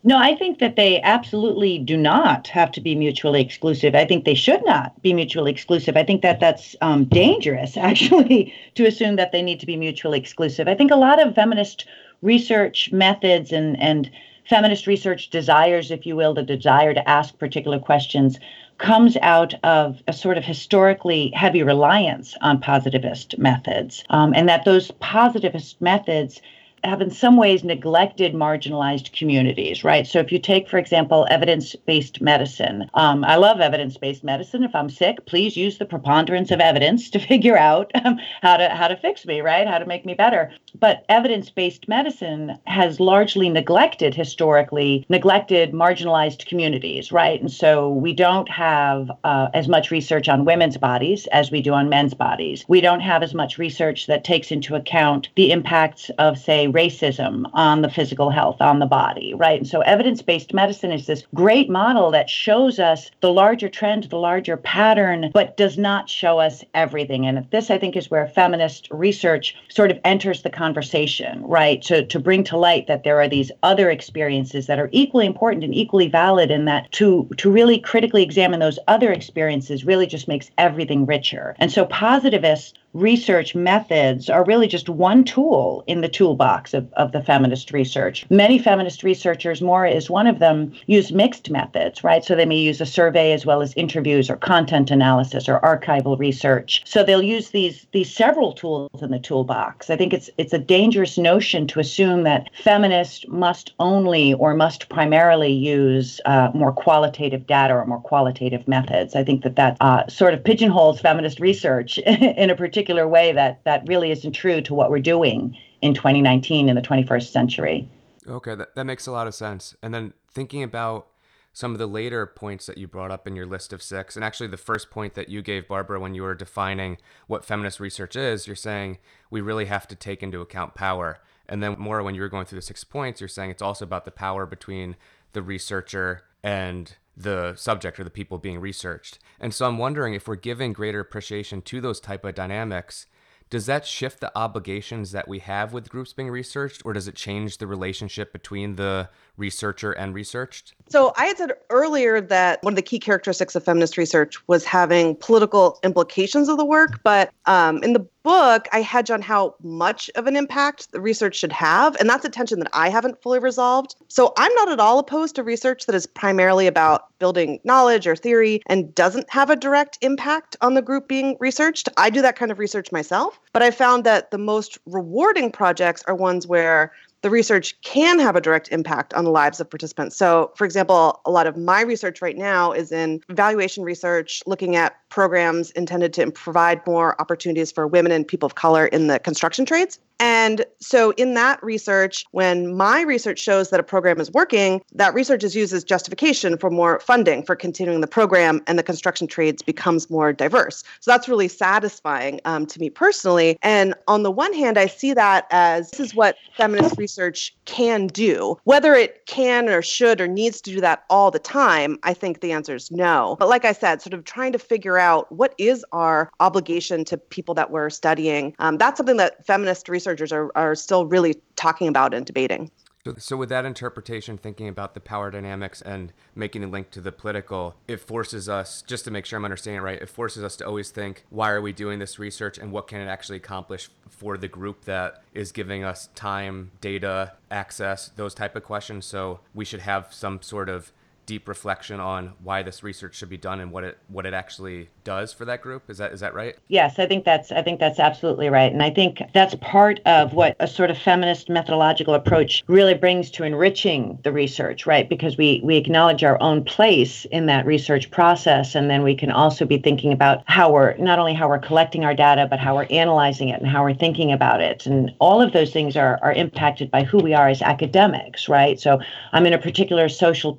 No, 0.06 0.18
I 0.18 0.36
think 0.36 0.60
that 0.60 0.78
they 0.78 1.02
absolutely 1.02 1.80
do 1.80 1.98
not 1.98 2.48
have 2.48 2.72
to 2.72 2.80
be 2.80 2.96
mutually 2.96 3.42
exclusive. 3.42 3.94
I 3.94 4.06
think 4.06 4.24
they 4.24 4.36
should 4.36 4.64
not 4.64 5.02
be 5.02 5.12
mutually 5.12 5.52
exclusive. 5.52 5.98
I 5.98 6.04
think 6.04 6.22
that 6.22 6.40
that's 6.40 6.78
um, 6.80 7.04
dangerous, 7.04 7.76
actually, 7.90 8.54
to 8.76 8.86
assume 8.86 9.18
that 9.18 9.34
they 9.34 9.42
need 9.42 9.60
to 9.60 9.66
be 9.66 9.76
mutually 9.76 10.18
exclusive. 10.18 10.70
I 10.70 10.76
think 10.76 10.92
a 10.92 10.96
lot 10.96 11.22
of 11.22 11.36
feminist 11.36 11.86
research 12.22 12.90
methods 12.94 13.52
and 13.52 13.78
and 13.82 14.10
feminist 14.50 14.88
research 14.88 15.30
desires, 15.30 15.92
if 15.92 16.06
you 16.06 16.16
will, 16.16 16.34
the 16.34 16.42
desire 16.42 16.94
to 16.94 17.10
ask 17.10 17.38
particular 17.38 17.80
questions, 17.80 18.40
comes 18.78 19.18
out 19.22 19.54
of 19.64 20.02
a 20.08 20.14
sort 20.14 20.38
of 20.38 20.44
historically 20.44 21.32
heavy 21.36 21.64
reliance 21.64 22.36
on 22.42 22.60
positivist 22.60 23.38
methods, 23.38 24.04
um, 24.10 24.34
and 24.36 24.48
that 24.50 24.66
those 24.66 24.92
positivist 25.00 25.82
methods 25.82 26.42
have 26.84 27.02
in 27.02 27.12
some 27.12 27.38
ways 27.38 27.64
neglected 27.64 28.34
marginalized 28.34 29.12
communities, 29.18 29.84
right? 29.84 30.06
So 30.06 30.20
if 30.20 30.32
you 30.32 30.40
take, 30.40 30.70
for 30.70 30.78
example, 30.78 31.28
evidence-based 31.30 32.22
medicine, 32.22 32.90
um, 32.94 33.24
I 33.24 33.36
love 33.36 33.60
evidence-based 33.60 34.24
medicine. 34.24 34.64
If 34.64 34.76
I'm 34.76 34.90
sick, 34.90 35.26
please 35.26 35.58
use 35.58 35.78
the 35.78 35.86
preponderance 35.86 36.52
of 36.52 36.60
evidence 36.60 37.10
to 37.12 37.20
figure 37.28 37.58
out 37.58 37.92
um, 38.06 38.20
how 38.42 38.58
to 38.58 38.70
how 38.70 38.88
to 38.88 38.98
fix 38.98 39.26
me, 39.26 39.42
right? 39.42 39.68
How 39.68 39.80
to 39.80 39.86
make 39.86 40.06
me 40.06 40.14
better. 40.14 40.52
But 40.80 41.06
evidence-based 41.10 41.88
medicine 41.88 42.58
has 42.66 43.00
largely 43.00 43.50
neglected 43.50 44.14
historically 44.14 45.06
neglected 45.10 45.72
marginalized 45.72 46.46
communities, 46.46 47.12
right? 47.12 47.40
And 47.40 47.52
so 47.52 47.90
we 47.90 48.14
don't 48.14 48.50
have 48.50 49.10
uh, 49.24 49.50
as 49.54 49.68
much 49.68 49.92
research 49.92 50.30
on 50.30 50.46
women's 50.46 50.78
bodies 50.78 51.28
as 51.28 51.52
we 51.52 51.62
do 51.62 51.74
on 51.74 51.90
men's 51.90 52.14
bodies. 52.14 52.66
We 52.68 52.82
don't 52.82 53.00
have 53.00 53.24
as 53.24 53.34
much 53.34 53.58
research 53.58 54.08
that 54.08 54.24
takes 54.24 54.52
into 54.52 54.76
account 54.76 55.30
the 55.36 55.52
impacts 55.52 56.10
of, 56.18 56.38
say, 56.38 56.67
racism 56.74 57.50
on 57.54 57.82
the 57.82 57.90
physical 57.90 58.30
health, 58.30 58.62
on 58.62 58.80
the 58.80 58.86
body, 58.86 59.34
right? 59.34 59.60
And 59.60 59.68
so 59.68 59.82
evidence 59.82 60.22
based 60.22 60.54
medicine 60.54 60.92
is 60.92 61.06
this 61.06 61.26
great 61.34 61.70
model 61.70 62.12
that 62.12 62.30
shows 62.30 62.80
us 62.80 63.12
the 63.22 63.32
larger 63.32 63.70
trend, 63.70 64.06
the 64.06 64.18
larger 64.18 64.58
pattern, 64.58 65.32
but 65.34 65.58
does 65.58 65.78
not 65.78 66.10
show 66.10 66.40
us 66.40 66.64
everything. 66.74 67.26
And 67.26 67.46
this, 67.52 67.70
I 67.70 67.78
think, 67.78 67.96
is 67.96 68.12
where 68.12 68.28
feminist 68.28 68.88
research 68.92 69.56
sort 69.70 69.92
of 69.92 70.00
enters 70.04 70.42
the 70.42 70.50
conversation, 70.50 71.44
right? 71.44 71.82
To, 71.84 72.06
to 72.06 72.20
bring 72.20 72.44
to 72.46 72.58
light 72.58 72.88
that 72.88 73.04
there 73.04 73.20
are 73.22 73.30
these 73.30 73.52
other 73.64 73.90
experiences 73.90 74.68
that 74.68 74.80
are 74.80 74.90
equally 74.92 75.26
important 75.26 75.64
and 75.64 75.74
equally 75.74 76.08
valid, 76.08 76.52
and 76.52 76.68
that 76.68 76.92
to, 76.94 77.28
to 77.38 77.52
really 77.52 77.80
critically 77.80 78.24
examine 78.24 78.60
those 78.60 78.80
other 78.88 79.12
experiences 79.12 79.86
really 79.86 80.08
just 80.08 80.28
makes 80.28 80.52
everything 80.58 81.06
richer. 81.06 81.56
And 81.60 81.72
so 81.72 81.86
positivists 81.86 82.74
research 82.94 83.54
methods 83.54 84.30
are 84.30 84.44
really 84.46 84.68
just 84.68 84.90
one 84.90 85.24
tool 85.24 85.84
in 85.88 86.02
the 86.02 86.10
toolbox 86.10 86.74
of, 86.74 86.92
of 86.94 87.12
the 87.12 87.22
feminist 87.22 87.72
research. 87.72 88.26
Many 88.30 88.58
feminist 88.58 89.04
researchers, 89.04 89.62
Maura 89.62 89.92
is 89.92 90.10
one 90.10 90.28
of 90.28 90.40
them, 90.40 90.74
use 90.88 91.12
mixed 91.12 91.52
methods, 91.52 92.04
right? 92.04 92.24
So 92.24 92.36
they 92.36 92.46
may 92.46 92.58
use 92.58 92.82
a 92.82 92.86
survey 92.86 93.34
as 93.34 93.46
well 93.46 93.62
as 93.62 93.74
interviews 93.76 94.30
or 94.30 94.38
content 94.38 94.90
analysis 94.90 95.48
or 95.48 95.60
archival 95.60 96.18
research. 96.18 96.82
So 96.86 97.04
they'll 97.04 97.22
use 97.22 97.52
these 97.52 97.86
these 97.92 98.14
several 98.14 98.54
tools 98.54 99.02
in 99.02 99.12
the 99.12 99.20
toolbox. 99.20 99.90
I 99.90 99.96
think 99.96 100.14
it's 100.14 100.30
it's 100.38 100.54
a 100.54 100.60
dangerous 100.60 101.18
notion 101.18 101.68
to 101.68 101.80
assume 101.80 102.24
that 102.24 102.50
feminists 102.64 103.26
must 103.28 103.74
only 103.80 104.34
or 104.34 104.56
must 104.56 104.90
primarily 104.90 105.52
use 105.52 106.20
uh, 106.26 106.50
more 106.54 106.72
qualitative 106.72 107.46
data 107.46 107.76
or 107.76 107.86
more 107.86 108.02
qualitative 108.02 108.68
methods. 108.68 109.16
I 109.16 109.24
think 109.24 109.44
that 109.44 109.56
that 109.58 109.78
uh, 109.82 110.08
sort 110.08 110.34
of 110.34 110.44
pigeonholes 110.44 111.00
feminist 111.00 111.40
research 111.40 111.98
in 112.00 112.50
a 112.50 112.56
particular 112.56 112.77
particular 112.78 113.08
way 113.08 113.32
that 113.32 113.60
that 113.64 113.82
really 113.88 114.12
isn't 114.12 114.34
true 114.34 114.62
to 114.62 114.76
what 114.76 114.92
we're 114.92 115.00
doing 115.00 115.58
in 115.82 115.96
2019 115.96 116.70
in 116.70 116.76
the 116.76 116.82
21st 116.82 117.32
century. 117.32 117.90
Okay, 118.28 118.54
that, 118.54 118.76
that 118.76 118.84
makes 118.84 119.08
a 119.08 119.12
lot 119.12 119.26
of 119.26 119.34
sense. 119.34 119.76
And 119.82 119.92
then 119.92 120.14
thinking 120.32 120.62
about 120.62 121.08
some 121.54 121.72
of 121.72 121.80
the 121.80 121.88
later 121.88 122.28
points 122.28 122.68
that 122.68 122.78
you 122.78 122.88
brought 122.88 123.10
up 123.10 123.26
in 123.26 123.36
your 123.36 123.48
list 123.48 123.74
of 123.74 123.82
six, 123.82 124.16
and 124.16 124.24
actually 124.24 124.46
the 124.46 124.58
first 124.58 124.92
point 124.92 125.16
that 125.16 125.28
you 125.28 125.42
gave, 125.42 125.68
Barbara, 125.68 126.00
when 126.00 126.14
you 126.14 126.22
were 126.22 126.36
defining 126.36 126.98
what 127.26 127.44
feminist 127.44 127.80
research 127.80 128.16
is, 128.16 128.46
you're 128.46 128.56
saying 128.56 129.00
we 129.32 129.42
really 129.42 129.66
have 129.66 129.88
to 129.88 129.96
take 129.96 130.22
into 130.22 130.40
account 130.40 130.76
power. 130.76 131.20
And 131.50 131.64
then 131.64 131.78
Maura 131.80 132.04
when 132.04 132.14
you 132.14 132.22
were 132.22 132.30
going 132.30 132.46
through 132.46 132.60
the 132.60 132.66
six 132.68 132.84
points, 132.84 133.20
you're 133.20 133.28
saying 133.28 133.50
it's 133.50 133.64
also 133.64 133.86
about 133.86 134.06
the 134.06 134.12
power 134.12 134.46
between 134.46 134.98
the 135.34 135.42
researcher 135.42 136.26
and 136.44 136.96
the 137.18 137.56
subject 137.56 138.00
or 138.00 138.04
the 138.04 138.10
people 138.10 138.38
being 138.38 138.60
researched. 138.60 139.20
And 139.40 139.54
so 139.54 139.66
I'm 139.66 139.78
wondering 139.78 140.14
if 140.14 140.28
we're 140.28 140.36
giving 140.36 140.72
greater 140.72 141.00
appreciation 141.00 141.62
to 141.64 141.82
those 141.82 142.00
type 142.00 142.24
of 142.24 142.36
dynamics, 142.36 143.08
does 143.50 143.66
that 143.68 143.86
shift 143.86 144.20
the 144.20 144.32
obligations 144.38 145.14
that 145.14 145.28
we 145.28 145.40
have 145.40 145.72
with 145.72 145.90
groups 145.90 146.12
being 146.12 146.30
researched 146.30 146.82
or 146.84 146.92
does 146.92 147.08
it 147.08 147.16
change 147.16 147.60
the 147.60 147.68
relationship 147.68 148.34
between 148.34 148.76
the 148.76 149.10
researcher 149.38 149.94
and 149.94 150.14
researched? 150.14 150.74
So 150.90 151.14
I 151.16 151.28
had 151.28 151.38
said 151.38 151.54
earlier 151.70 152.20
that 152.20 152.62
one 152.62 152.74
of 152.74 152.76
the 152.76 152.82
key 152.82 153.00
characteristics 153.00 153.56
of 153.56 153.64
feminist 153.64 153.98
research 153.98 154.36
was 154.48 154.66
having 154.66 155.16
political 155.16 155.80
implications 155.84 156.50
of 156.50 156.58
the 156.58 156.66
work, 156.66 157.00
but 157.04 157.32
um, 157.46 157.82
in 157.84 157.94
the 157.94 158.06
book, 158.28 158.68
I 158.74 158.82
hedge 158.82 159.10
on 159.10 159.22
how 159.22 159.56
much 159.64 160.12
of 160.16 160.28
an 160.28 160.36
impact 160.36 160.92
the 160.92 161.00
research 161.00 161.38
should 161.38 161.54
have, 161.54 161.96
and 161.96 162.10
that's 162.10 162.26
a 162.26 162.30
tension 162.30 162.60
that 162.60 162.68
I 162.74 162.90
haven't 162.90 163.22
fully 163.22 163.40
resolved. 163.40 163.96
So 164.10 164.34
I'm 164.38 164.54
not 164.56 164.68
at 164.68 164.82
all 164.82 165.00
opposed 165.00 165.36
to 165.36 165.44
research 165.44 165.86
that 165.86 165.96
is 165.96 166.06
primarily 166.06 166.68
about 166.68 167.06
building 167.20 167.62
knowledge 167.64 168.06
or 168.06 168.18
theory 168.18 168.62
and 168.66 168.94
doesn't 168.94 169.30
have 169.30 169.50
a 169.50 169.56
direct 169.56 169.98
impact 170.02 170.58
on 170.60 170.74
the 170.74 170.82
group 170.82 171.08
being 171.08 171.38
researched. 171.40 171.88
I 171.96 172.10
do 172.10 172.22
that 172.22 172.36
kind 172.36 172.52
of 172.52 172.60
research 172.60 172.92
myself, 172.92 173.40
but 173.54 173.64
I 173.64 173.72
found 173.72 174.04
that 174.04 174.32
the 174.32 174.38
most 174.38 174.78
rewarding 174.86 175.50
projects 175.50 176.04
are 176.06 176.14
ones 176.14 176.46
where 176.46 176.92
the 177.22 177.30
research 177.30 177.80
can 177.82 178.20
have 178.20 178.36
a 178.36 178.42
direct 178.42 178.70
impact 178.72 179.14
on 179.14 179.24
the 179.24 179.32
lives 179.32 179.60
of 179.60 179.70
participants. 179.70 180.16
So, 180.16 180.52
for 180.56 180.66
example, 180.66 181.20
a 181.26 181.32
lot 181.32 181.48
of 181.48 181.58
my 181.58 181.82
research 181.82 182.22
right 182.22 182.38
now 182.38 182.72
is 182.72 182.92
in 182.92 183.22
evaluation 183.30 183.84
research 183.84 184.44
looking 184.46 184.76
at 184.76 184.98
programs 185.10 185.72
intended 185.72 186.14
to 186.14 186.32
provide 186.32 186.86
more 186.86 187.20
opportunities 187.20 187.72
for 187.72 187.88
women 187.88 188.12
and 188.12 188.28
people 188.28 188.46
of 188.46 188.56
color 188.56 188.86
in 188.86 189.08
the 189.08 189.20
construction 189.20 189.66
trades. 189.66 190.00
And 190.20 190.66
so, 190.80 191.12
in 191.12 191.34
that 191.36 191.62
research, 191.64 192.26
when 192.32 192.76
my 192.76 193.02
research 193.02 193.40
shows 193.40 193.70
that 193.70 193.80
a 193.80 193.84
program 193.84 194.20
is 194.20 194.32
working, 194.32 194.82
that 194.94 195.14
research 195.14 195.44
is 195.44 195.56
used 195.56 195.74
as 195.74 195.84
justification 195.84 196.58
for 196.58 196.70
more 196.70 197.00
funding 197.00 197.44
for 197.44 197.56
continuing 197.56 198.02
the 198.02 198.08
program, 198.08 198.62
and 198.68 198.80
the 198.80 198.84
construction 198.84 199.28
trades 199.28 199.62
becomes 199.62 200.10
more 200.10 200.34
diverse. 200.34 200.84
So, 201.02 201.12
that's 201.12 201.28
really 201.28 201.48
satisfying 201.48 202.40
um, 202.46 202.66
to 202.68 202.80
me 202.80 202.90
personally. 202.90 203.60
And 203.62 203.94
on 204.08 204.24
the 204.24 204.32
one 204.32 204.54
hand, 204.54 204.78
I 204.78 204.88
see 204.88 205.14
that 205.14 205.46
as 205.52 205.92
this 205.92 206.00
is 206.00 206.16
what 206.16 206.38
feminist 206.56 206.98
research 206.98 207.56
can 207.66 208.08
do. 208.08 208.58
Whether 208.64 208.96
it 208.96 209.26
can 209.28 209.70
or 209.70 209.82
should 209.82 210.20
or 210.20 210.28
needs 210.28 210.62
to 210.62 210.72
do 210.72 210.82
that 210.82 211.04
all 211.10 211.30
the 211.32 211.40
time, 211.40 211.98
I 212.04 212.14
think 212.14 212.42
the 212.42 212.52
answer 212.52 212.76
is 212.76 212.90
no. 212.92 213.36
But 213.40 213.50
like 213.50 213.66
I 213.66 213.74
said, 213.74 214.02
sort 214.02 214.14
of 214.14 214.24
trying 214.24 214.52
to 214.54 214.60
figure 214.60 214.98
out 214.98 215.32
what 215.32 215.54
is 215.58 215.86
our 215.92 216.32
obligation 216.40 217.06
to 217.06 217.18
people 217.18 217.54
that 217.56 217.72
we're 217.72 217.90
studying, 217.90 218.56
um, 218.60 218.78
that's 218.78 218.98
something 218.98 219.18
that 219.18 219.46
feminist 219.46 219.90
research 219.90 220.07
researchers 220.08 220.32
are, 220.32 220.52
are 220.56 220.76
still 220.76 221.06
really 221.06 221.36
talking 221.56 221.88
about 221.88 222.14
and 222.14 222.26
debating. 222.26 222.72
So, 223.06 223.16
so, 223.18 223.38
with 223.38 223.50
that 223.50 223.64
interpretation, 223.64 224.38
thinking 224.38 224.68
about 224.68 224.94
the 224.94 225.00
power 225.00 225.32
dynamics 225.32 225.82
and 225.82 226.12
making 226.36 226.64
a 226.64 226.68
link 226.68 226.92
to 226.92 227.02
the 227.02 227.12
political, 227.12 227.76
it 227.88 228.02
forces 228.02 228.50
us, 228.50 228.82
just 228.82 229.06
to 229.06 229.12
make 229.12 229.26
sure 229.26 229.38
I'm 229.38 229.46
understanding 229.46 229.80
it 229.80 229.84
right, 229.84 230.02
it 230.02 230.10
forces 230.10 230.44
us 230.44 230.58
to 230.58 230.68
always 230.68 230.90
think, 230.90 231.24
why 231.30 231.52
are 231.52 231.62
we 231.62 231.72
doing 231.72 232.00
this 232.00 232.20
research 232.20 232.58
and 232.58 232.72
what 232.72 232.88
can 232.88 233.00
it 233.00 233.06
actually 233.06 233.38
accomplish 233.38 233.90
for 234.10 234.38
the 234.38 234.50
group 234.50 234.84
that 234.86 235.24
is 235.34 235.54
giving 235.54 235.86
us 235.86 236.10
time, 236.16 236.72
data, 236.82 237.34
access, 237.50 238.10
those 238.16 238.34
type 238.34 238.56
of 238.56 238.64
questions. 238.64 239.06
So 239.06 239.40
we 239.54 239.64
should 239.64 239.82
have 239.82 240.14
some 240.14 240.42
sort 240.42 240.68
of 240.68 240.92
deep 241.28 241.48
reflection 241.48 242.00
on 242.00 242.34
why 242.42 242.64
this 242.64 242.82
research 242.82 243.14
should 243.14 243.30
be 243.30 243.38
done 243.38 243.60
and 243.60 243.70
what 243.72 243.84
it 243.84 244.00
what 244.08 244.26
it 244.26 244.34
actually 244.34 244.90
does 245.04 245.34
for 245.34 245.46
that 245.46 245.62
group. 245.62 245.90
Is 245.90 246.00
that 246.00 246.14
is 246.14 246.22
that 246.22 246.34
right? 246.34 246.56
Yes 246.70 246.98
i 246.98 247.06
think 247.06 247.26
that's 247.26 247.52
i 247.52 247.62
think 247.62 247.80
that's 247.80 248.00
absolutely 248.00 248.50
right. 248.50 248.72
And 248.72 248.82
i 248.82 248.90
think 248.90 249.22
that's 249.34 249.54
part 249.56 250.00
of 250.06 250.34
what 250.34 250.56
a 250.60 250.68
sort 250.68 250.90
of 250.90 250.98
feminist 250.98 251.50
methodological 251.50 252.14
approach 252.14 252.64
really 252.68 252.94
brings 252.94 253.30
to 253.32 253.44
enriching 253.44 254.18
the 254.24 254.32
research 254.32 254.88
right? 254.88 255.08
Because 255.08 255.38
we 255.38 255.62
we 255.64 255.76
acknowledge 255.76 256.24
our 256.24 256.42
own 256.42 256.64
place 256.64 257.26
in 257.26 257.46
that 257.48 257.66
research 257.66 258.10
process. 258.10 258.74
And 258.74 258.90
then 258.90 259.04
we 259.04 259.14
can 259.14 259.30
also 259.30 259.66
be 259.66 259.78
thinking 259.78 260.14
about 260.14 260.44
how 260.46 260.72
we're 260.72 260.96
not 260.98 261.20
only 261.20 261.34
how 261.34 261.50
we're 261.50 261.60
collecting 261.60 262.06
our 262.06 262.14
data 262.14 262.48
but 262.50 262.60
how 262.60 262.76
we're 262.76 262.88
analyzing 262.90 263.50
it 263.50 263.60
and 263.62 263.70
how 263.70 263.84
we're 263.84 263.94
thinking 263.94 264.32
about 264.32 264.62
it. 264.62 264.86
And 264.86 265.14
all 265.20 265.42
of 265.42 265.52
those 265.52 265.74
things 265.74 265.98
are 265.98 266.20
are 266.24 266.32
impacted 266.32 266.90
by 266.90 267.04
who 267.04 267.18
we 267.18 267.34
are 267.34 267.50
as 267.50 267.62
academics 267.62 268.48
right? 268.48 268.80
So 268.80 269.02
i'm 269.34 269.46
in 269.46 269.52
a 269.52 269.58
particular 269.58 270.08
social 270.08 270.54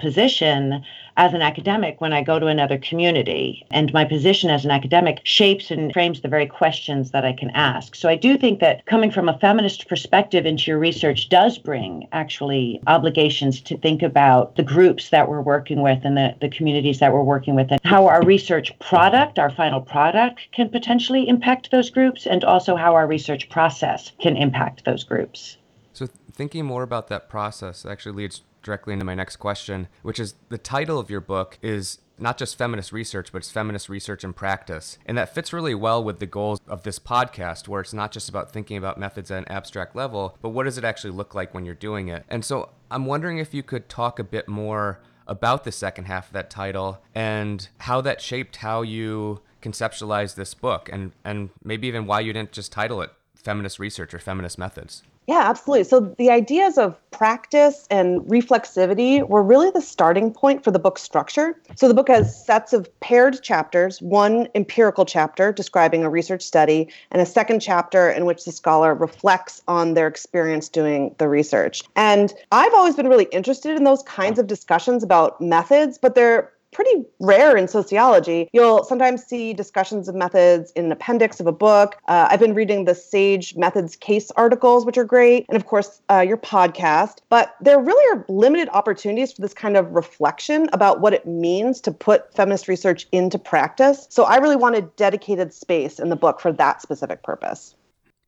position 0.59 0.85
as 1.17 1.35
an 1.35 1.43
academic 1.43 2.01
when 2.01 2.13
I 2.13 2.23
go 2.23 2.39
to 2.39 2.47
another 2.47 2.79
community. 2.79 3.67
And 3.73 3.93
my 3.93 4.05
position 4.05 4.51
as 4.51 4.65
an 4.65 4.71
academic 4.71 5.21
shapes 5.25 5.69
and 5.69 5.93
frames 5.93 6.21
the 6.21 6.29
very 6.29 6.47
questions 6.47 7.11
that 7.11 7.25
I 7.25 7.33
can 7.33 7.51
ask. 7.51 7.97
So 7.97 8.09
I 8.09 8.15
do 8.15 8.39
think 8.39 8.61
that 8.61 8.87
coming 8.87 9.11
from 9.11 9.29
a 9.29 9.37
feminist 9.39 9.89
perspective 9.89 10.47
into 10.47 10.71
your 10.71 10.79
research 10.79 11.29
does 11.29 11.59
bring 11.59 12.07
actually 12.13 12.81
obligations 12.87 13.61
to 13.63 13.77
think 13.77 14.03
about 14.03 14.55
the 14.55 14.63
groups 14.63 15.11
that 15.11 15.29
we're 15.29 15.43
working 15.43 15.83
with 15.83 16.05
and 16.05 16.17
the, 16.17 16.37
the 16.41 16.49
communities 16.49 17.01
that 17.01 17.13
we're 17.13 17.25
working 17.25 17.57
with 17.57 17.73
and 17.73 17.81
how 17.83 18.07
our 18.07 18.23
research 18.25 18.79
product, 18.79 19.41
our 19.41 19.51
final 19.51 19.81
product, 19.81 20.47
can 20.53 20.69
potentially 20.69 21.29
impact 21.29 21.73
those 21.73 21.91
groups 21.91 22.27
and 22.27 22.45
also 22.45 22.77
how 22.77 22.95
our 22.95 23.09
research 23.09 23.49
process 23.49 24.13
can 24.21 24.37
impact 24.37 24.85
those 24.85 25.03
groups. 25.03 25.57
So 25.93 26.07
thinking 26.33 26.65
more 26.65 26.85
about 26.85 27.09
that 27.09 27.29
process 27.29 27.85
actually 27.85 28.13
leads 28.13 28.43
directly 28.69 28.93
into 28.93 29.05
my 29.07 29.15
next 29.15 29.37
question, 29.37 29.89
which 30.03 30.21
is 30.21 30.35
the 30.51 30.59
title 30.59 30.99
of 30.99 31.09
your 31.09 31.23
book 31.23 31.59
is 31.63 32.01
not 32.19 32.37
just 32.37 32.59
feminist 32.59 32.93
research, 32.93 33.33
but 33.33 33.39
it's 33.39 33.51
feminist 33.51 33.89
research 33.89 34.25
and 34.25 34.37
practice. 34.37 34.99
And 35.07 35.17
that 35.17 35.35
fits 35.35 35.55
really 35.55 35.75
well 35.75 36.05
with 36.05 36.19
the 36.19 36.27
goals 36.27 36.61
of 36.69 36.83
this 36.83 36.99
podcast, 36.99 37.67
where 37.67 37.81
it's 37.81 37.95
not 37.95 38.13
just 38.13 38.29
about 38.29 38.53
thinking 38.53 38.77
about 38.77 38.99
methods 38.99 39.31
at 39.31 39.39
an 39.39 39.49
abstract 39.49 39.97
level, 39.97 40.37
but 40.43 40.51
what 40.51 40.65
does 40.65 40.77
it 40.77 40.85
actually 40.85 41.13
look 41.13 41.35
like 41.35 41.55
when 41.55 41.65
you're 41.65 41.75
doing 41.75 42.09
it? 42.09 42.25
And 42.29 42.45
so 42.45 42.69
I'm 42.91 43.07
wondering 43.07 43.39
if 43.39 43.55
you 43.55 43.63
could 43.63 43.89
talk 43.89 44.19
a 44.19 44.25
bit 44.25 44.49
more 44.49 45.01
about 45.27 45.65
the 45.65 45.73
second 45.73 46.05
half 46.05 46.27
of 46.27 46.33
that 46.35 46.51
title 46.51 47.01
and 47.15 47.69
how 47.79 48.03
that 48.03 48.21
shaped 48.21 48.57
how 48.57 48.83
you 48.83 49.41
conceptualized 49.63 50.35
this 50.35 50.53
book 50.53 50.91
and, 50.93 51.13
and 51.25 51.49
maybe 51.65 51.89
even 51.89 52.07
why 52.07 52.21
you 52.21 52.35
didn't 52.35 52.53
just 52.53 52.71
title 52.71 53.01
it 53.01 53.11
feminist 53.35 53.79
research 53.79 54.13
or 54.13 54.19
feminist 54.19 54.59
methods. 54.59 55.03
Yeah, 55.29 55.43
absolutely. 55.45 55.85
So 55.85 56.01
the 56.17 56.31
ideas 56.31 56.79
of 56.79 56.97
practice 57.11 57.87
and 57.91 58.23
reflexivity 58.23 59.29
were 59.29 59.43
really 59.43 59.71
the 59.71 59.83
starting 59.83 60.33
point 60.33 60.65
for 60.65 60.71
the 60.71 60.79
book's 60.79 61.03
structure. 61.03 61.61
So 61.75 61.87
the 61.87 61.93
book 61.93 62.09
has 62.09 62.47
sets 62.47 62.73
of 62.73 62.89
paired 63.01 63.43
chapters, 63.43 64.01
one 64.01 64.49
empirical 64.55 65.05
chapter 65.05 65.53
describing 65.53 66.03
a 66.03 66.09
research 66.09 66.43
study, 66.43 66.89
and 67.11 67.21
a 67.21 67.27
second 67.27 67.61
chapter 67.61 68.09
in 68.09 68.25
which 68.25 68.47
the 68.47 68.53
scholar 68.53 68.95
reflects 68.95 69.61
on 69.69 69.93
their 69.93 70.07
experience 70.07 70.71
doing 70.71 71.15
the 71.19 71.29
research. 71.29 71.83
And 71.95 72.33
I've 72.51 72.73
always 72.73 72.97
been 72.97 73.09
really 73.09 73.29
interested 73.31 73.77
in 73.77 73.85
those 73.85 74.03
kinds 74.05 74.39
of 74.39 74.47
discussions 74.47 75.03
about 75.03 75.43
methods, 75.43 75.99
but 75.99 76.15
they're 76.15 76.51
pretty 76.79 77.05
rare 77.19 77.57
in 77.57 77.67
sociology. 77.67 78.49
You'll 78.53 78.85
sometimes 78.85 79.25
see 79.25 79.53
discussions 79.53 80.09
of 80.09 80.15
methods 80.15 80.71
in 80.77 80.85
an 80.85 80.93
appendix 80.93 81.41
of 81.41 81.49
a 81.49 81.53
book. 81.53 81.97
Uh, 82.07 82.29
I've 82.31 82.39
been 82.39 82.55
reading 82.55 82.85
the 82.85 82.95
Sage 82.95 83.57
Methods 83.57 83.97
case 83.97 84.31
articles, 84.37 84.87
which 84.87 84.97
are 84.97 85.05
great, 85.05 85.45
and 85.49 85.57
of 85.57 85.67
course, 85.67 86.01
uh, 86.09 86.21
your 86.21 86.37
podcast. 86.37 87.17
But 87.31 87.57
there 87.61 87.81
really 87.81 88.17
are 88.17 88.25
limited 88.29 88.69
opportunities 88.69 89.33
for 89.33 89.43
this 89.43 89.55
kind 89.55 89.77
of 89.77 89.91
reflection 89.91 90.69
about 90.73 91.01
what 91.01 91.13
it 91.13 91.27
means 91.27 91.81
to 91.81 91.91
put 91.91 92.33
feminist 92.33 92.69
research 92.69 93.09
into 93.11 93.41
practice. 93.41 94.07
So 94.09 94.23
I 94.23 94.37
really 94.37 94.55
wanted 94.55 94.95
dedicated 94.95 95.53
space 95.53 95.99
in 95.99 96.11
the 96.11 96.17
book 96.17 96.39
for 96.39 96.53
that 96.53 96.81
specific 96.81 97.25
purpose. 97.25 97.75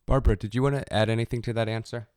Barbara, 0.06 0.36
did 0.36 0.56
you 0.56 0.64
want 0.64 0.74
to 0.74 0.92
add 0.92 1.08
anything 1.08 1.40
to 1.42 1.52
that 1.52 1.68
answer? 1.68 2.08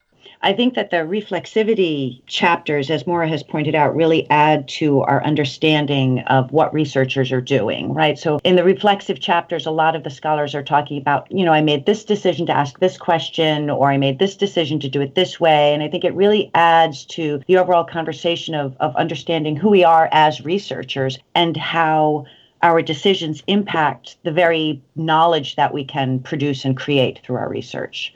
I 0.42 0.54
think 0.54 0.74
that 0.76 0.92
the 0.92 0.98
reflexivity 0.98 2.22
chapters, 2.28 2.90
as 2.90 3.08
Maura 3.08 3.30
has 3.30 3.44
pointed 3.44 3.76
out, 3.76 3.96
really 3.96 4.30
add 4.30 4.68
to 4.80 5.02
our 5.02 5.24
understanding 5.24 6.20
of 6.28 6.52
what 6.52 6.74
researchers 6.74 7.32
are 7.32 7.42
doing, 7.42 7.94
right? 7.94 8.20
So 8.20 8.40
in 8.44 8.58
the 8.58 8.64
reflexive 8.64 9.20
chapters, 9.20 9.66
a 9.66 9.72
lot 9.72 9.96
of 9.96 10.04
the 10.04 10.10
scholars 10.10 10.54
are 10.54 10.64
talking 10.64 10.98
about, 10.98 11.32
you 11.32 11.46
know, 11.46 11.54
I 11.54 11.62
made 11.62 11.86
this 11.86 12.04
decision 12.04 12.46
to 12.48 12.56
ask 12.56 12.80
this 12.80 12.98
question, 12.98 13.70
or 13.70 13.90
I 13.90 13.98
made 13.98 14.20
this 14.20 14.36
decision 14.36 14.80
to 14.82 14.90
do 14.90 15.02
it 15.02 15.16
this 15.16 15.40
way. 15.40 15.74
And 15.74 15.82
I 15.82 15.88
think 15.88 16.04
it 16.04 16.14
really 16.14 16.52
adds 16.54 17.06
to 17.06 17.42
the 17.48 17.58
overall 17.58 17.86
conversation 17.86 18.54
of, 18.54 18.76
of 18.80 18.96
understanding 18.96 19.56
who 19.56 19.70
we 19.70 19.84
are 19.84 20.10
as 20.12 20.44
researchers 20.44 21.18
and 21.36 21.56
how 21.56 22.26
our 22.62 22.82
decisions 22.82 23.44
impact 23.48 24.18
the 24.24 24.32
very 24.32 24.82
knowledge 24.96 25.56
that 25.58 25.74
we 25.74 25.84
can 25.84 26.20
produce 26.20 26.64
and 26.66 26.78
create 26.78 27.20
through 27.24 27.36
our 27.36 27.50
research. 27.50 28.14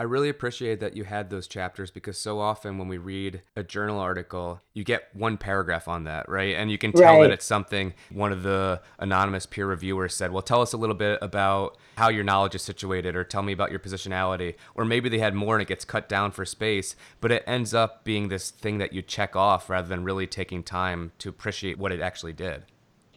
I 0.00 0.04
really 0.04 0.30
appreciate 0.30 0.80
that 0.80 0.96
you 0.96 1.04
had 1.04 1.28
those 1.28 1.46
chapters 1.46 1.90
because 1.90 2.16
so 2.16 2.40
often 2.40 2.78
when 2.78 2.88
we 2.88 2.96
read 2.96 3.42
a 3.54 3.62
journal 3.62 3.98
article, 3.98 4.62
you 4.72 4.82
get 4.82 5.14
one 5.14 5.36
paragraph 5.36 5.88
on 5.88 6.04
that, 6.04 6.26
right? 6.26 6.56
And 6.56 6.70
you 6.70 6.78
can 6.78 6.90
tell 6.94 7.16
right. 7.16 7.24
that 7.24 7.30
it's 7.32 7.44
something 7.44 7.92
one 8.10 8.32
of 8.32 8.42
the 8.42 8.80
anonymous 8.98 9.44
peer 9.44 9.66
reviewers 9.66 10.14
said, 10.14 10.32
Well, 10.32 10.40
tell 10.40 10.62
us 10.62 10.72
a 10.72 10.78
little 10.78 10.94
bit 10.94 11.18
about 11.20 11.76
how 11.98 12.08
your 12.08 12.24
knowledge 12.24 12.54
is 12.54 12.62
situated, 12.62 13.14
or 13.14 13.24
tell 13.24 13.42
me 13.42 13.52
about 13.52 13.70
your 13.70 13.78
positionality. 13.78 14.54
Or 14.74 14.86
maybe 14.86 15.10
they 15.10 15.18
had 15.18 15.34
more 15.34 15.56
and 15.56 15.60
it 15.60 15.68
gets 15.68 15.84
cut 15.84 16.08
down 16.08 16.30
for 16.30 16.46
space, 16.46 16.96
but 17.20 17.30
it 17.30 17.44
ends 17.46 17.74
up 17.74 18.02
being 18.02 18.28
this 18.28 18.50
thing 18.50 18.78
that 18.78 18.94
you 18.94 19.02
check 19.02 19.36
off 19.36 19.68
rather 19.68 19.88
than 19.88 20.02
really 20.02 20.26
taking 20.26 20.62
time 20.62 21.12
to 21.18 21.28
appreciate 21.28 21.76
what 21.76 21.92
it 21.92 22.00
actually 22.00 22.32
did. 22.32 22.62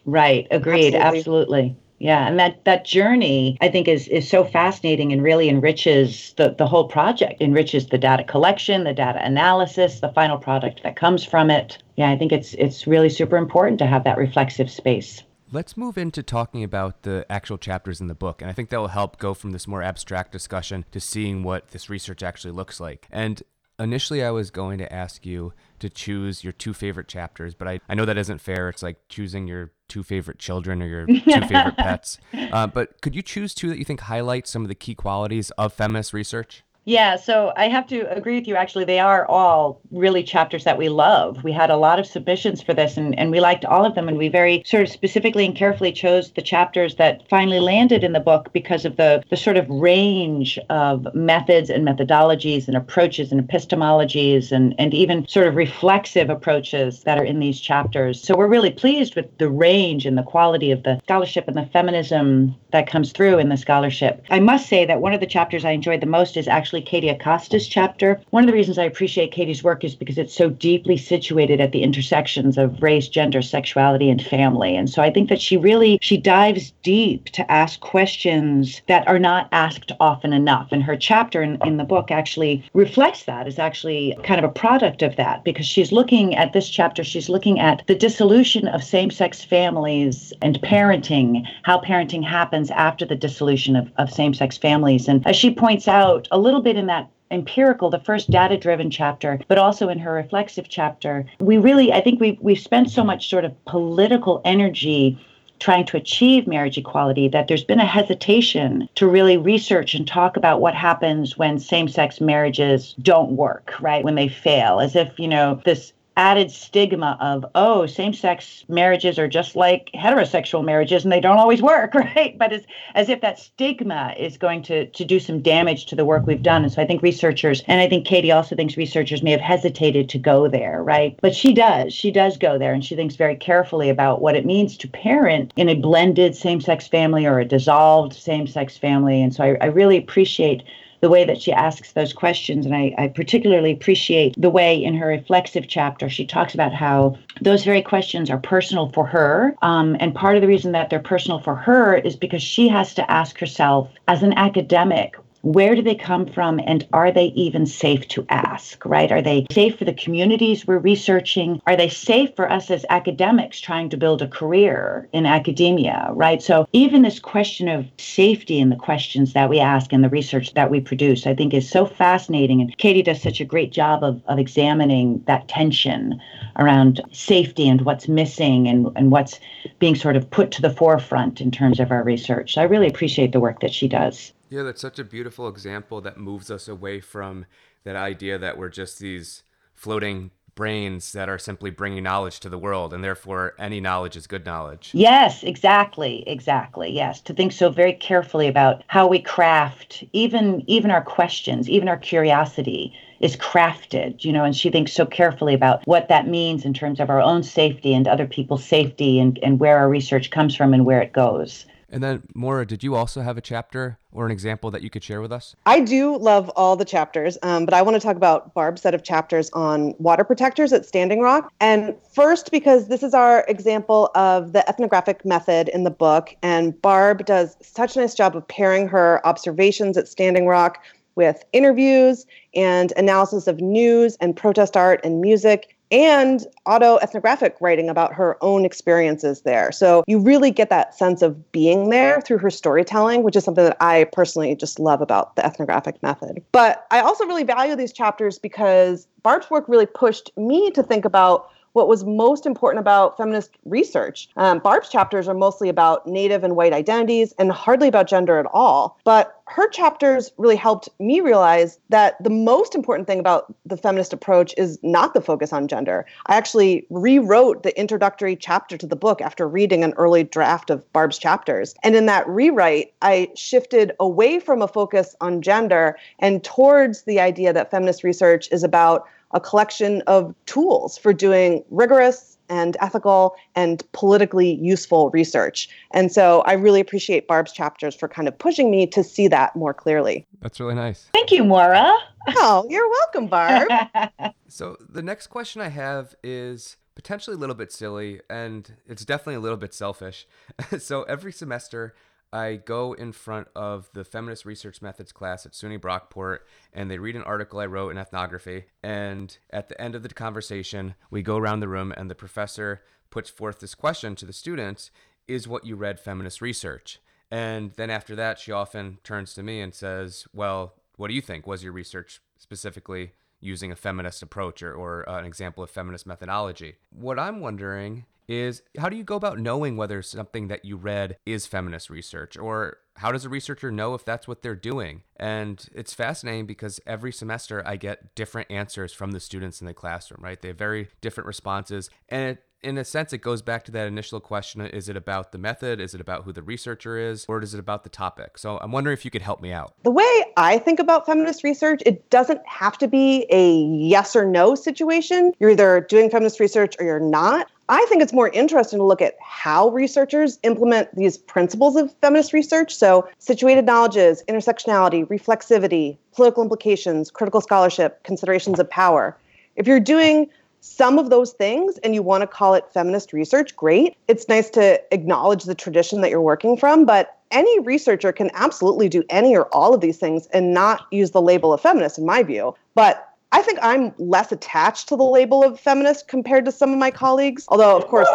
Right. 0.03 0.47
Agreed. 0.51 0.95
Absolutely. 0.95 1.59
Absolutely. 1.59 1.77
Yeah, 1.99 2.27
and 2.27 2.37
that 2.39 2.65
that 2.65 2.85
journey 2.85 3.57
I 3.61 3.69
think 3.69 3.87
is 3.87 4.07
is 4.07 4.27
so 4.27 4.43
fascinating 4.43 5.13
and 5.13 5.23
really 5.23 5.49
enriches 5.49 6.33
the 6.37 6.55
the 6.57 6.67
whole 6.67 6.87
project. 6.87 7.41
Enriches 7.41 7.87
the 7.87 7.97
data 7.97 8.23
collection, 8.23 8.83
the 8.83 8.93
data 8.93 9.23
analysis, 9.23 9.99
the 9.99 10.09
final 10.09 10.37
product 10.37 10.83
that 10.83 10.95
comes 10.95 11.23
from 11.23 11.49
it. 11.49 11.77
Yeah, 11.95 12.09
I 12.09 12.17
think 12.17 12.31
it's 12.31 12.53
it's 12.55 12.87
really 12.87 13.09
super 13.09 13.37
important 13.37 13.79
to 13.79 13.85
have 13.85 14.03
that 14.03 14.17
reflexive 14.17 14.69
space. 14.69 15.23
Let's 15.51 15.77
move 15.77 15.99
into 15.99 16.23
talking 16.23 16.63
about 16.63 17.03
the 17.03 17.27
actual 17.29 17.59
chapters 17.59 18.01
in 18.01 18.07
the 18.07 18.15
book. 18.15 18.41
And 18.41 18.49
I 18.49 18.53
think 18.53 18.69
that 18.69 18.79
will 18.79 18.87
help 18.87 19.19
go 19.19 19.35
from 19.35 19.51
this 19.51 19.67
more 19.67 19.83
abstract 19.83 20.31
discussion 20.31 20.83
to 20.91 20.99
seeing 20.99 21.43
what 21.43 21.67
this 21.67 21.91
research 21.91 22.23
actually 22.23 22.53
looks 22.53 22.79
like. 22.79 23.07
And 23.11 23.43
initially, 23.77 24.23
I 24.23 24.31
was 24.31 24.49
going 24.49 24.79
to 24.79 24.91
ask 24.91 25.27
you 25.27 25.53
to 25.77 25.89
choose 25.89 26.43
your 26.43 26.53
two 26.53 26.73
favorite 26.73 27.07
chapters, 27.07 27.53
but 27.53 27.67
I, 27.67 27.79
I 27.87 27.93
know 27.93 28.05
that 28.05 28.17
isn't 28.17 28.41
fair. 28.41 28.67
It's 28.67 28.81
like 28.81 28.97
choosing 29.09 29.47
your 29.47 29.71
two 29.93 30.01
favorite 30.01 30.39
children 30.39 30.81
or 30.81 30.87
your 30.87 31.05
two 31.05 31.21
favorite 31.21 31.77
pets. 31.77 32.17
Uh, 32.33 32.65
but 32.65 32.99
could 33.01 33.13
you 33.13 33.21
choose 33.21 33.53
two 33.53 33.69
that 33.69 33.77
you 33.77 33.85
think 33.85 33.99
highlight 34.01 34.47
some 34.47 34.63
of 34.63 34.67
the 34.67 34.75
key 34.75 34.95
qualities 34.95 35.51
of 35.51 35.71
feminist 35.71 36.13
research? 36.13 36.63
Yeah, 36.85 37.15
so 37.15 37.53
I 37.55 37.69
have 37.69 37.87
to 37.87 38.01
agree 38.13 38.35
with 38.35 38.47
you. 38.47 38.57
Actually, 38.57 38.83
they 38.83 38.99
are 38.99 39.25
all 39.27 39.79
really 39.91 40.21
chapters 40.21 40.65
that 40.65 40.77
we 40.77 40.89
love. 40.89 41.41
We 41.41 41.53
had 41.53 41.69
a 41.69 41.77
lot 41.77 41.97
of 41.97 42.05
submissions 42.05 42.61
for 42.61 42.73
this, 42.73 42.97
and, 42.97 43.17
and 43.17 43.31
we 43.31 43.39
liked 43.39 43.63
all 43.63 43.85
of 43.85 43.95
them. 43.95 44.09
And 44.09 44.17
we 44.17 44.27
very 44.27 44.63
sort 44.65 44.83
of 44.83 44.89
specifically 44.89 45.45
and 45.45 45.55
carefully 45.55 45.93
chose 45.93 46.33
the 46.33 46.41
chapters 46.41 46.95
that 46.95 47.27
finally 47.29 47.61
landed 47.61 48.03
in 48.03 48.11
the 48.11 48.19
book 48.19 48.51
because 48.51 48.83
of 48.83 48.97
the, 48.97 49.23
the 49.29 49.37
sort 49.37 49.55
of 49.55 49.69
range 49.69 50.59
of 50.69 51.07
methods 51.15 51.69
and 51.69 51.87
methodologies 51.87 52.67
and 52.67 52.75
approaches 52.75 53.31
and 53.31 53.47
epistemologies 53.47 54.51
and, 54.51 54.75
and 54.77 54.93
even 54.93 55.25
sort 55.29 55.47
of 55.47 55.55
reflexive 55.55 56.29
approaches 56.29 57.03
that 57.03 57.17
are 57.17 57.23
in 57.23 57.39
these 57.39 57.61
chapters. 57.61 58.21
So 58.21 58.35
we're 58.35 58.47
really 58.47 58.71
pleased 58.71 59.15
with 59.15 59.37
the 59.37 59.49
range 59.49 60.05
and 60.05 60.17
the 60.17 60.23
quality 60.23 60.71
of 60.71 60.83
the 60.83 60.99
scholarship 61.03 61.47
and 61.47 61.55
the 61.55 61.65
feminism 61.67 62.55
that 62.73 62.87
comes 62.87 63.13
through 63.13 63.39
in 63.39 63.47
the 63.47 63.55
scholarship. 63.55 64.25
I 64.29 64.41
must 64.41 64.67
say 64.67 64.83
that 64.83 64.99
one 64.99 65.13
of 65.13 65.21
the 65.21 65.27
chapters 65.27 65.63
I 65.63 65.71
enjoyed 65.71 66.01
the 66.01 66.07
most 66.07 66.35
is 66.35 66.47
actually 66.49 66.72
Katie 66.81 67.09
Acosta's 67.09 67.67
chapter. 67.67 68.21
One 68.31 68.43
of 68.43 68.47
the 68.47 68.53
reasons 68.53 68.77
I 68.77 68.83
appreciate 68.83 69.31
Katie's 69.31 69.63
work 69.63 69.83
is 69.83 69.95
because 69.95 70.17
it's 70.17 70.33
so 70.33 70.49
deeply 70.49 70.97
situated 70.97 71.61
at 71.61 71.71
the 71.71 71.83
intersections 71.83 72.57
of 72.57 72.81
race, 72.81 73.07
gender, 73.07 73.41
sexuality, 73.41 74.09
and 74.09 74.21
family. 74.21 74.75
And 74.75 74.89
so 74.89 75.01
I 75.01 75.11
think 75.11 75.29
that 75.29 75.41
she 75.41 75.57
really 75.57 75.99
she 76.01 76.17
dives 76.17 76.73
deep 76.83 77.25
to 77.25 77.51
ask 77.51 77.79
questions 77.79 78.81
that 78.87 79.07
are 79.07 79.19
not 79.19 79.47
asked 79.51 79.91
often 79.99 80.33
enough. 80.33 80.69
And 80.71 80.81
her 80.83 80.97
chapter 80.97 81.41
in, 81.43 81.57
in 81.65 81.77
the 81.77 81.83
book 81.83 82.11
actually 82.11 82.63
reflects 82.73 83.25
that, 83.25 83.47
is 83.47 83.59
actually 83.59 84.17
kind 84.23 84.43
of 84.43 84.49
a 84.49 84.53
product 84.53 85.01
of 85.01 85.15
that, 85.17 85.43
because 85.43 85.65
she's 85.65 85.91
looking 85.91 86.35
at 86.35 86.53
this 86.53 86.69
chapter, 86.69 87.03
she's 87.03 87.29
looking 87.29 87.59
at 87.59 87.83
the 87.87 87.95
dissolution 87.95 88.67
of 88.67 88.83
same-sex 88.83 89.43
families 89.43 90.33
and 90.41 90.61
parenting, 90.61 91.43
how 91.63 91.79
parenting 91.79 92.23
happens 92.23 92.71
after 92.71 93.05
the 93.05 93.15
dissolution 93.15 93.75
of, 93.75 93.91
of 93.97 94.11
same-sex 94.11 94.57
families. 94.57 95.07
And 95.07 95.25
as 95.27 95.35
she 95.35 95.53
points 95.53 95.87
out 95.87 96.27
a 96.31 96.39
little 96.39 96.61
bit 96.63 96.75
in 96.75 96.87
that 96.87 97.09
empirical, 97.31 97.89
the 97.89 97.99
first 97.99 98.29
data 98.29 98.57
driven 98.57 98.89
chapter, 98.89 99.39
but 99.47 99.57
also 99.57 99.89
in 99.89 99.99
her 99.99 100.13
reflexive 100.13 100.69
chapter, 100.69 101.25
we 101.39 101.57
really, 101.57 101.91
I 101.91 102.01
think 102.01 102.19
we've, 102.19 102.39
we've 102.39 102.59
spent 102.59 102.89
so 102.89 103.03
much 103.03 103.29
sort 103.29 103.45
of 103.45 103.65
political 103.65 104.41
energy 104.45 105.17
trying 105.59 105.85
to 105.85 105.97
achieve 105.97 106.45
marriage 106.45 106.77
equality 106.77 107.27
that 107.29 107.47
there's 107.47 107.63
been 107.63 107.79
a 107.79 107.85
hesitation 107.85 108.87
to 108.95 109.07
really 109.07 109.37
research 109.37 109.93
and 109.93 110.07
talk 110.07 110.35
about 110.35 110.59
what 110.59 110.75
happens 110.75 111.37
when 111.37 111.57
same 111.57 111.87
sex 111.87 112.19
marriages 112.19 112.93
don't 113.01 113.31
work, 113.31 113.73
right? 113.79 114.03
When 114.03 114.15
they 114.15 114.27
fail, 114.27 114.79
as 114.79 114.95
if, 114.95 115.17
you 115.17 115.27
know, 115.27 115.61
this 115.63 115.93
added 116.15 116.51
stigma 116.51 117.17
of 117.19 117.45
oh 117.55 117.85
same-sex 117.85 118.65
marriages 118.67 119.17
are 119.17 119.27
just 119.27 119.55
like 119.55 119.89
heterosexual 119.95 120.63
marriages 120.63 121.03
and 121.03 121.11
they 121.11 121.19
don't 121.19 121.37
always 121.37 121.61
work 121.61 121.93
right? 122.15 122.37
But 122.37 122.53
as, 122.53 122.63
as 122.95 123.09
if 123.09 123.21
that 123.21 123.39
stigma 123.39 124.13
is 124.17 124.37
going 124.37 124.61
to 124.63 124.87
to 124.87 125.05
do 125.05 125.19
some 125.19 125.41
damage 125.41 125.85
to 125.87 125.95
the 125.95 126.05
work 126.05 126.25
we've 126.27 126.43
done. 126.43 126.63
And 126.63 126.71
so 126.71 126.81
i 126.81 126.85
think 126.85 127.01
researchers 127.01 127.63
and 127.67 127.81
i 127.81 127.87
think 127.87 128.05
katie 128.05 128.31
also 128.31 128.55
thinks 128.55 128.77
researchers 128.77 129.23
may 129.23 129.31
have 129.31 129.41
hesitated 129.41 130.09
to 130.09 130.19
go 130.19 130.47
there 130.47 130.83
right? 130.83 131.17
But 131.21 131.35
she 131.35 131.53
does. 131.53 131.93
She 131.93 132.11
does 132.11 132.37
go 132.37 132.57
there 132.57 132.73
and 132.73 132.83
she 132.83 132.95
thinks 132.95 133.15
very 133.15 133.35
carefully 133.35 133.89
about 133.89 134.21
what 134.21 134.35
it 134.35 134.45
means 134.45 134.77
to 134.77 134.87
parent 134.87 135.53
in 135.55 135.69
a 135.69 135.75
blended 135.75 136.35
same-sex 136.35 136.87
family 136.87 137.25
or 137.25 137.39
a 137.39 137.45
dissolved 137.45 138.13
same-sex 138.13 138.77
family. 138.77 139.21
And 139.21 139.33
so 139.33 139.43
i, 139.43 139.57
I 139.61 139.65
really 139.67 139.97
appreciate 139.97 140.63
the 141.03 141.09
way 141.09 141.25
that 141.25 141.41
she 141.41 141.51
asks 141.51 141.91
those 141.91 142.13
questions. 142.13 142.65
And 142.65 142.73
I, 142.73 142.95
I, 142.97 143.09
particularly 143.09 143.73
appreciate 143.73 144.35
the 144.37 144.49
way 144.49 144.81
in 144.81 144.95
her 144.95 145.07
reflexive 145.07 145.67
chapter 145.67 146.09
she 146.09 146.25
talks 146.25 146.53
about 146.53 146.73
how 146.73 147.17
those 147.41 147.65
very 147.65 147.81
questions 147.81 148.29
are 148.29 148.37
personal 148.37 148.87
for 148.87 149.05
her. 149.05 149.53
Um, 149.61 149.97
and 149.99 150.15
part 150.15 150.37
of 150.37 150.41
the 150.41 150.47
reason 150.47 150.71
that 150.71 150.89
they're 150.89 151.01
personal 151.01 151.39
for 151.39 151.55
her 151.55 151.97
is 151.97 152.15
because 152.15 152.41
she 152.41 152.69
has 152.69 152.93
to 152.93 153.11
ask 153.11 153.37
herself, 153.37 153.89
as 154.07 154.23
an 154.23 154.31
academic, 154.37 155.17
where 155.43 155.75
do 155.75 155.81
they 155.81 155.95
come 155.95 156.25
from 156.25 156.59
and 156.65 156.87
are 156.93 157.11
they 157.11 157.25
even 157.27 157.65
safe 157.65 158.07
to 158.07 158.25
ask 158.29 158.85
right? 158.85 159.11
Are 159.11 159.21
they 159.21 159.45
safe 159.51 159.77
for 159.77 159.83
the 159.83 159.93
communities 159.93 160.65
we're 160.65 160.77
researching? 160.77 161.61
Are 161.67 161.75
they 161.75 161.89
safe 161.89 162.33
for 162.35 162.49
us 162.49 162.71
as 162.71 162.85
academics 162.89 163.59
trying 163.59 163.89
to 163.89 163.97
build 163.97 164.21
a 164.21 164.27
career 164.27 165.09
in 165.11 165.25
academia 165.25 166.09
right? 166.13 166.41
So 166.41 166.67
even 166.71 167.01
this 167.01 167.19
question 167.19 167.67
of 167.67 167.85
safety 167.97 168.59
in 168.59 168.69
the 168.69 168.77
questions 168.77 169.33
that 169.33 169.49
we 169.49 169.59
ask 169.59 169.91
and 169.91 170.03
the 170.03 170.09
research 170.09 170.53
that 170.53 170.71
we 170.71 170.79
produce 170.79 171.27
i 171.27 171.35
think 171.35 171.53
is 171.53 171.69
so 171.69 171.85
fascinating. 171.85 172.61
And 172.61 172.77
katie 172.77 173.03
does 173.03 173.21
such 173.21 173.41
a 173.41 173.45
great 173.45 173.71
job 173.71 174.03
of, 174.03 174.21
of 174.27 174.39
examining 174.39 175.23
that 175.27 175.49
tension 175.49 176.21
around 176.57 177.01
safety 177.11 177.67
and 177.67 177.81
what's 177.81 178.07
missing 178.07 178.67
and, 178.67 178.87
and 178.95 179.11
what's 179.11 179.39
being 179.79 179.95
sort 179.95 180.15
of 180.15 180.29
put 180.29 180.51
to 180.51 180.61
the 180.61 180.69
forefront 180.69 181.41
in 181.41 181.51
terms 181.51 181.81
of 181.81 181.91
our 181.91 182.03
research. 182.03 182.53
So 182.53 182.61
i 182.61 182.65
really 182.65 182.87
appreciate 182.87 183.33
the 183.33 183.41
work 183.41 183.59
that 183.59 183.73
she 183.73 183.89
does 183.89 184.32
yeah, 184.53 184.61
that's 184.61 184.81
such 184.81 184.99
a 184.99 185.03
beautiful 185.03 185.47
example 185.47 185.99
that 186.01 186.17
moves 186.17 186.51
us 186.51 186.67
away 186.67 186.99
from 186.99 187.45
that 187.85 187.95
idea 187.95 188.37
that 188.37 188.55
we're 188.55 188.69
just 188.69 188.99
these 188.99 189.41
floating 189.73 190.29
brains 190.53 191.13
that 191.13 191.27
are 191.27 191.39
simply 191.39 191.71
bringing 191.71 192.03
knowledge 192.03 192.39
to 192.39 192.49
the 192.49 192.59
world 192.59 192.93
and 192.93 193.03
therefore 193.03 193.55
any 193.57 193.81
knowledge 193.81 194.15
is 194.15 194.27
good 194.27 194.45
knowledge. 194.45 194.91
Yes, 194.93 195.41
exactly, 195.41 196.23
exactly. 196.27 196.91
Yes, 196.91 197.19
to 197.21 197.33
think 197.33 197.51
so 197.51 197.71
very 197.71 197.93
carefully 197.93 198.47
about 198.47 198.83
how 198.85 199.07
we 199.07 199.19
craft 199.19 200.03
even 200.13 200.63
even 200.67 200.91
our 200.91 201.03
questions, 201.03 201.67
even 201.67 201.89
our 201.89 201.97
curiosity 201.97 202.93
is 203.19 203.35
crafted, 203.35 204.23
you 204.23 204.31
know, 204.31 204.43
and 204.43 204.55
she 204.55 204.69
thinks 204.69 204.93
so 204.93 205.07
carefully 205.07 205.55
about 205.55 205.81
what 205.87 206.09
that 206.09 206.27
means 206.27 206.63
in 206.63 206.75
terms 206.75 206.99
of 206.99 207.09
our 207.09 207.21
own 207.21 207.41
safety 207.41 207.91
and 207.95 208.07
other 208.07 208.27
people's 208.27 208.63
safety 208.63 209.19
and, 209.19 209.39
and 209.41 209.59
where 209.59 209.79
our 209.79 209.89
research 209.89 210.29
comes 210.29 210.55
from 210.55 210.75
and 210.75 210.85
where 210.85 211.01
it 211.01 211.13
goes. 211.13 211.65
And 211.93 212.03
then, 212.03 212.23
Maura, 212.33 212.65
did 212.65 212.83
you 212.83 212.95
also 212.95 213.21
have 213.21 213.37
a 213.37 213.41
chapter 213.41 213.99
or 214.11 214.25
an 214.25 214.31
example 214.31 214.71
that 214.71 214.81
you 214.81 214.89
could 214.89 215.03
share 215.03 215.21
with 215.21 215.31
us? 215.31 215.55
I 215.67 215.79
do 215.79 216.17
love 216.17 216.49
all 216.55 216.75
the 216.75 216.85
chapters, 216.85 217.37
um, 217.43 217.65
but 217.65 217.75
I 217.75 217.83
want 217.83 217.93
to 217.93 217.99
talk 217.99 218.15
about 218.15 218.55
Barb's 218.55 218.81
set 218.81 218.95
of 218.95 219.03
chapters 219.03 219.51
on 219.53 219.93
water 219.99 220.23
protectors 220.23 220.73
at 220.73 220.87
Standing 220.87 221.19
Rock. 221.19 221.53
And 221.59 221.93
first, 222.11 222.49
because 222.49 222.87
this 222.87 223.03
is 223.03 223.13
our 223.13 223.45
example 223.47 224.09
of 224.15 224.53
the 224.53 224.67
ethnographic 224.67 225.23
method 225.23 225.69
in 225.69 225.83
the 225.83 225.91
book, 225.91 226.35
and 226.41 226.81
Barb 226.81 227.27
does 227.27 227.55
such 227.61 227.95
a 227.95 227.99
nice 227.99 228.15
job 228.15 228.35
of 228.35 228.47
pairing 228.47 228.87
her 228.87 229.21
observations 229.23 229.95
at 229.95 230.07
Standing 230.07 230.47
Rock 230.47 230.83
with 231.15 231.43
interviews 231.53 232.25
and 232.55 232.91
analysis 232.97 233.45
of 233.45 233.59
news 233.59 234.17
and 234.19 234.35
protest 234.35 234.75
art 234.75 234.99
and 235.03 235.21
music 235.21 235.72
and 235.93 236.47
autoethnographic 236.67 237.53
writing 237.61 237.87
about 237.87 238.13
her 238.13 238.35
own 238.41 238.65
experiences 238.65 239.43
there. 239.43 239.71
So 239.71 240.03
you 240.07 240.19
really 240.19 240.49
get 240.49 240.71
that 240.71 240.95
sense 240.95 241.21
of 241.21 241.51
being 241.51 241.91
there 241.91 242.19
through 242.19 242.39
her 242.39 242.49
storytelling, 242.49 243.21
which 243.21 243.35
is 243.35 243.43
something 243.43 243.63
that 243.63 243.77
I 243.79 244.05
personally 244.05 244.55
just 244.55 244.79
love 244.79 245.01
about 245.01 245.35
the 245.35 245.45
ethnographic 245.45 246.01
method. 246.01 246.43
But 246.51 246.87
I 246.89 247.01
also 247.01 247.25
really 247.25 247.43
value 247.43 247.75
these 247.75 247.93
chapters 247.93 248.39
because 248.39 249.07
Barb's 249.21 249.51
work 249.51 249.69
really 249.69 249.85
pushed 249.85 250.35
me 250.35 250.71
to 250.71 250.81
think 250.81 251.05
about 251.05 251.49
what 251.73 251.87
was 251.87 252.03
most 252.03 252.45
important 252.45 252.79
about 252.79 253.17
feminist 253.17 253.57
research. 253.65 254.29
Um, 254.37 254.59
Barb's 254.59 254.89
chapters 254.89 255.27
are 255.27 255.33
mostly 255.33 255.69
about 255.69 256.07
Native 256.07 256.43
and 256.43 256.55
white 256.55 256.73
identities 256.73 257.33
and 257.37 257.51
hardly 257.51 257.87
about 257.87 258.07
gender 258.07 258.39
at 258.39 258.45
all. 258.53 258.97
But 259.03 259.41
her 259.45 259.67
chapters 259.67 260.31
really 260.37 260.55
helped 260.55 260.89
me 260.99 261.19
realize 261.19 261.77
that 261.89 262.21
the 262.23 262.29
most 262.29 262.73
important 262.73 263.07
thing 263.07 263.19
about 263.19 263.53
the 263.65 263.77
feminist 263.77 264.13
approach 264.13 264.53
is 264.57 264.79
not 264.81 265.13
the 265.13 265.21
focus 265.21 265.51
on 265.51 265.67
gender. 265.67 266.05
I 266.27 266.37
actually 266.37 266.87
rewrote 266.89 267.63
the 267.63 267.77
introductory 267.77 268.35
chapter 268.35 268.77
to 268.77 268.87
the 268.87 268.95
book 268.95 269.21
after 269.21 269.47
reading 269.47 269.83
an 269.83 269.93
early 269.93 270.23
draft 270.23 270.69
of 270.69 270.91
Barb's 270.93 271.17
chapters. 271.17 271.75
And 271.83 271.95
in 271.95 272.05
that 272.05 272.27
rewrite, 272.27 272.93
I 273.01 273.29
shifted 273.35 273.91
away 273.99 274.39
from 274.39 274.61
a 274.61 274.67
focus 274.67 275.15
on 275.21 275.41
gender 275.41 275.97
and 276.19 276.43
towards 276.43 277.03
the 277.03 277.19
idea 277.19 277.53
that 277.53 277.69
feminist 277.69 278.03
research 278.03 278.47
is 278.51 278.63
about 278.63 279.07
a 279.33 279.39
collection 279.39 280.01
of 280.07 280.33
tools 280.45 280.97
for 280.97 281.13
doing 281.13 281.63
rigorous 281.69 282.37
and 282.49 282.77
ethical 282.81 283.35
and 283.55 283.83
politically 283.93 284.55
useful 284.55 285.09
research. 285.11 285.69
And 285.91 286.11
so 286.11 286.41
I 286.41 286.53
really 286.53 286.79
appreciate 286.79 287.27
Barb's 287.27 287.51
chapters 287.51 287.95
for 287.95 288.07
kind 288.07 288.27
of 288.27 288.37
pushing 288.37 288.69
me 288.69 288.85
to 288.87 289.03
see 289.03 289.27
that 289.29 289.55
more 289.55 289.73
clearly. 289.73 290.27
That's 290.41 290.59
really 290.59 290.75
nice. 290.75 291.07
Thank 291.13 291.31
you, 291.31 291.43
Maura. 291.43 291.91
Oh, 292.37 292.65
you're 292.69 292.89
welcome, 292.89 293.27
Barb. 293.27 293.67
so 294.47 294.77
the 294.79 295.01
next 295.01 295.27
question 295.27 295.61
I 295.61 295.67
have 295.67 296.15
is 296.23 296.77
potentially 296.95 297.35
a 297.35 297.37
little 297.37 297.53
bit 297.53 297.69
silly 297.69 298.21
and 298.29 298.77
it's 298.87 299.03
definitely 299.03 299.35
a 299.35 299.41
little 299.41 299.57
bit 299.57 299.73
selfish. 299.73 300.25
so 300.79 301.03
every 301.03 301.33
semester 301.33 301.93
I 302.33 302.55
go 302.55 302.93
in 302.93 303.11
front 303.11 303.47
of 303.55 303.89
the 303.93 304.03
feminist 304.03 304.43
research 304.43 304.81
methods 304.81 305.11
class 305.11 305.45
at 305.45 305.51
SUNY 305.53 305.79
Brockport 305.79 306.39
and 306.73 306.89
they 306.89 306.97
read 306.97 307.15
an 307.15 307.21
article 307.21 307.59
I 307.59 307.67
wrote 307.67 307.91
in 307.91 307.97
ethnography. 307.99 308.65
And 308.81 309.37
at 309.51 309.69
the 309.69 309.79
end 309.79 309.93
of 309.93 310.01
the 310.01 310.09
conversation, 310.09 310.95
we 311.11 311.21
go 311.21 311.37
around 311.37 311.59
the 311.59 311.67
room 311.67 311.93
and 311.95 312.09
the 312.09 312.15
professor 312.15 312.81
puts 313.11 313.29
forth 313.29 313.59
this 313.59 313.75
question 313.75 314.15
to 314.15 314.25
the 314.25 314.33
students 314.33 314.89
Is 315.27 315.47
what 315.47 315.65
you 315.65 315.75
read 315.75 315.99
feminist 315.99 316.41
research? 316.41 316.99
And 317.29 317.73
then 317.73 317.91
after 317.91 318.15
that, 318.15 318.39
she 318.39 318.51
often 318.51 318.97
turns 319.03 319.35
to 319.35 319.43
me 319.43 319.61
and 319.61 319.73
says, 319.73 320.27
Well, 320.33 320.73
what 320.97 321.09
do 321.09 321.13
you 321.13 321.21
think? 321.21 321.45
Was 321.45 321.63
your 321.63 321.71
research 321.71 322.19
specifically 322.39 323.11
using 323.39 323.71
a 323.71 323.75
feminist 323.75 324.23
approach 324.23 324.63
or, 324.63 324.73
or 324.73 325.07
uh, 325.07 325.19
an 325.19 325.25
example 325.25 325.63
of 325.63 325.69
feminist 325.69 326.07
methodology? 326.07 326.77
What 326.89 327.19
I'm 327.19 327.41
wondering 327.41 328.05
is 328.27 328.61
how 328.77 328.89
do 328.89 328.95
you 328.95 329.03
go 329.03 329.15
about 329.15 329.39
knowing 329.39 329.77
whether 329.77 330.01
something 330.01 330.47
that 330.47 330.65
you 330.65 330.75
read 330.77 331.17
is 331.25 331.45
feminist 331.45 331.89
research 331.89 332.37
or 332.37 332.77
how 332.97 333.11
does 333.11 333.25
a 333.25 333.29
researcher 333.29 333.71
know 333.71 333.93
if 333.93 334.05
that's 334.05 334.27
what 334.27 334.41
they're 334.41 334.55
doing? 334.55 335.03
And 335.17 335.65
it's 335.73 335.93
fascinating 335.93 336.45
because 336.45 336.79
every 336.85 337.11
semester 337.11 337.63
I 337.65 337.75
get 337.75 338.15
different 338.15 338.51
answers 338.51 338.93
from 338.93 339.11
the 339.11 339.19
students 339.19 339.61
in 339.61 339.67
the 339.67 339.73
classroom, 339.73 340.23
right? 340.23 340.41
They 340.41 340.49
have 340.49 340.57
very 340.57 340.89
different 341.01 341.27
responses. 341.27 341.89
And 342.09 342.31
it, 342.31 342.43
in 342.63 342.77
a 342.77 342.85
sense, 342.85 343.11
it 343.11 343.17
goes 343.17 343.41
back 343.41 343.65
to 343.65 343.71
that 343.71 343.87
initial 343.87 344.19
question 344.19 344.61
is 344.61 344.87
it 344.87 344.95
about 344.95 345.31
the 345.31 345.37
method? 345.37 345.81
Is 345.81 345.93
it 345.93 345.99
about 345.99 346.23
who 346.23 346.31
the 346.31 346.41
researcher 346.41 346.97
is? 346.97 347.25
Or 347.27 347.41
is 347.41 347.53
it 347.53 347.59
about 347.59 347.83
the 347.83 347.89
topic? 347.89 348.37
So 348.37 348.57
I'm 348.59 348.71
wondering 348.71 348.93
if 348.93 349.03
you 349.03 349.11
could 349.11 349.21
help 349.21 349.41
me 349.41 349.51
out. 349.51 349.73
The 349.83 349.91
way 349.91 350.23
I 350.37 350.59
think 350.59 350.79
about 350.79 351.05
feminist 351.05 351.43
research, 351.43 351.81
it 351.85 352.09
doesn't 352.09 352.41
have 352.47 352.77
to 352.77 352.87
be 352.87 353.25
a 353.29 353.53
yes 353.53 354.15
or 354.15 354.25
no 354.25 354.55
situation. 354.55 355.33
You're 355.39 355.51
either 355.51 355.81
doing 355.81 356.09
feminist 356.09 356.39
research 356.39 356.75
or 356.79 356.85
you're 356.85 356.99
not. 356.99 357.51
I 357.69 357.85
think 357.85 358.01
it's 358.01 358.13
more 358.13 358.29
interesting 358.29 358.79
to 358.79 358.83
look 358.83 359.01
at 359.01 359.15
how 359.21 359.69
researchers 359.69 360.37
implement 360.43 360.93
these 360.95 361.17
principles 361.17 361.75
of 361.75 361.93
feminist 362.01 362.33
research. 362.33 362.75
So, 362.75 363.07
situated 363.19 363.65
knowledges, 363.65 364.23
intersectionality, 364.27 365.07
reflexivity, 365.07 365.97
political 366.13 366.43
implications, 366.43 367.09
critical 367.09 367.41
scholarship, 367.41 368.03
considerations 368.03 368.59
of 368.59 368.69
power. 368.69 369.17
If 369.55 369.67
you're 369.67 369.79
doing 369.79 370.29
some 370.59 370.97
of 370.97 371.09
those 371.09 371.33
things 371.33 371.77
and 371.79 371.93
you 371.93 372.01
want 372.01 372.21
to 372.21 372.27
call 372.27 372.53
it 372.53 372.65
feminist 372.73 373.11
research, 373.11 373.55
great. 373.55 373.97
It's 374.07 374.29
nice 374.29 374.49
to 374.51 374.81
acknowledge 374.93 375.43
the 375.43 375.55
tradition 375.55 375.99
that 376.01 376.09
you're 376.09 376.21
working 376.21 376.55
from, 376.55 376.85
but 376.85 377.17
any 377.31 377.59
researcher 377.59 378.13
can 378.13 378.31
absolutely 378.33 378.87
do 378.87 379.03
any 379.09 379.35
or 379.35 379.45
all 379.47 379.73
of 379.73 379.81
these 379.81 379.97
things 379.97 380.27
and 380.27 380.53
not 380.53 380.87
use 380.91 381.11
the 381.11 381.21
label 381.21 381.51
of 381.51 381.59
feminist, 381.59 381.97
in 381.97 382.05
my 382.05 382.23
view. 382.23 382.55
But 382.75 383.12
I 383.33 383.41
think 383.41 383.57
I'm 383.61 383.93
less 383.97 384.31
attached 384.31 384.87
to 384.89 384.95
the 384.95 385.03
label 385.03 385.43
of 385.43 385.59
feminist 385.59 386.07
compared 386.07 386.45
to 386.45 386.51
some 386.51 386.71
of 386.71 386.77
my 386.77 386.91
colleagues, 386.91 387.45
although, 387.49 387.75
of 387.75 387.87
course, 387.87 388.07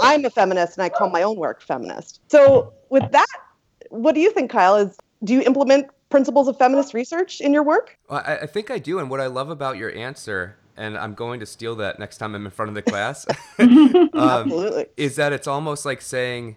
I'm 0.00 0.24
a 0.24 0.30
feminist 0.30 0.78
and 0.78 0.84
I 0.84 0.88
call 0.88 1.10
my 1.10 1.22
own 1.22 1.36
work 1.36 1.60
feminist. 1.60 2.20
So, 2.28 2.72
with 2.88 3.08
that, 3.12 3.26
what 3.90 4.14
do 4.14 4.20
you 4.20 4.30
think, 4.30 4.50
Kyle? 4.50 4.76
Is 4.76 4.96
do 5.24 5.34
you 5.34 5.42
implement 5.42 5.88
principles 6.08 6.48
of 6.48 6.56
feminist 6.56 6.94
research 6.94 7.40
in 7.42 7.52
your 7.52 7.62
work? 7.62 7.98
Well, 8.08 8.22
I, 8.24 8.38
I 8.38 8.46
think 8.46 8.70
I 8.70 8.78
do. 8.78 8.98
And 8.98 9.10
what 9.10 9.20
I 9.20 9.26
love 9.26 9.50
about 9.50 9.76
your 9.76 9.94
answer 9.94 10.56
and 10.76 10.96
I'm 10.96 11.12
going 11.14 11.40
to 11.40 11.46
steal 11.46 11.76
that 11.76 11.98
next 11.98 12.16
time 12.16 12.34
I'm 12.34 12.46
in 12.46 12.50
front 12.50 12.70
of 12.70 12.74
the 12.74 12.82
class. 12.82 13.26
um, 13.58 14.10
Absolutely. 14.14 14.86
Is 14.96 15.16
that 15.16 15.32
it's 15.32 15.46
almost 15.46 15.84
like 15.84 16.00
saying, 16.00 16.56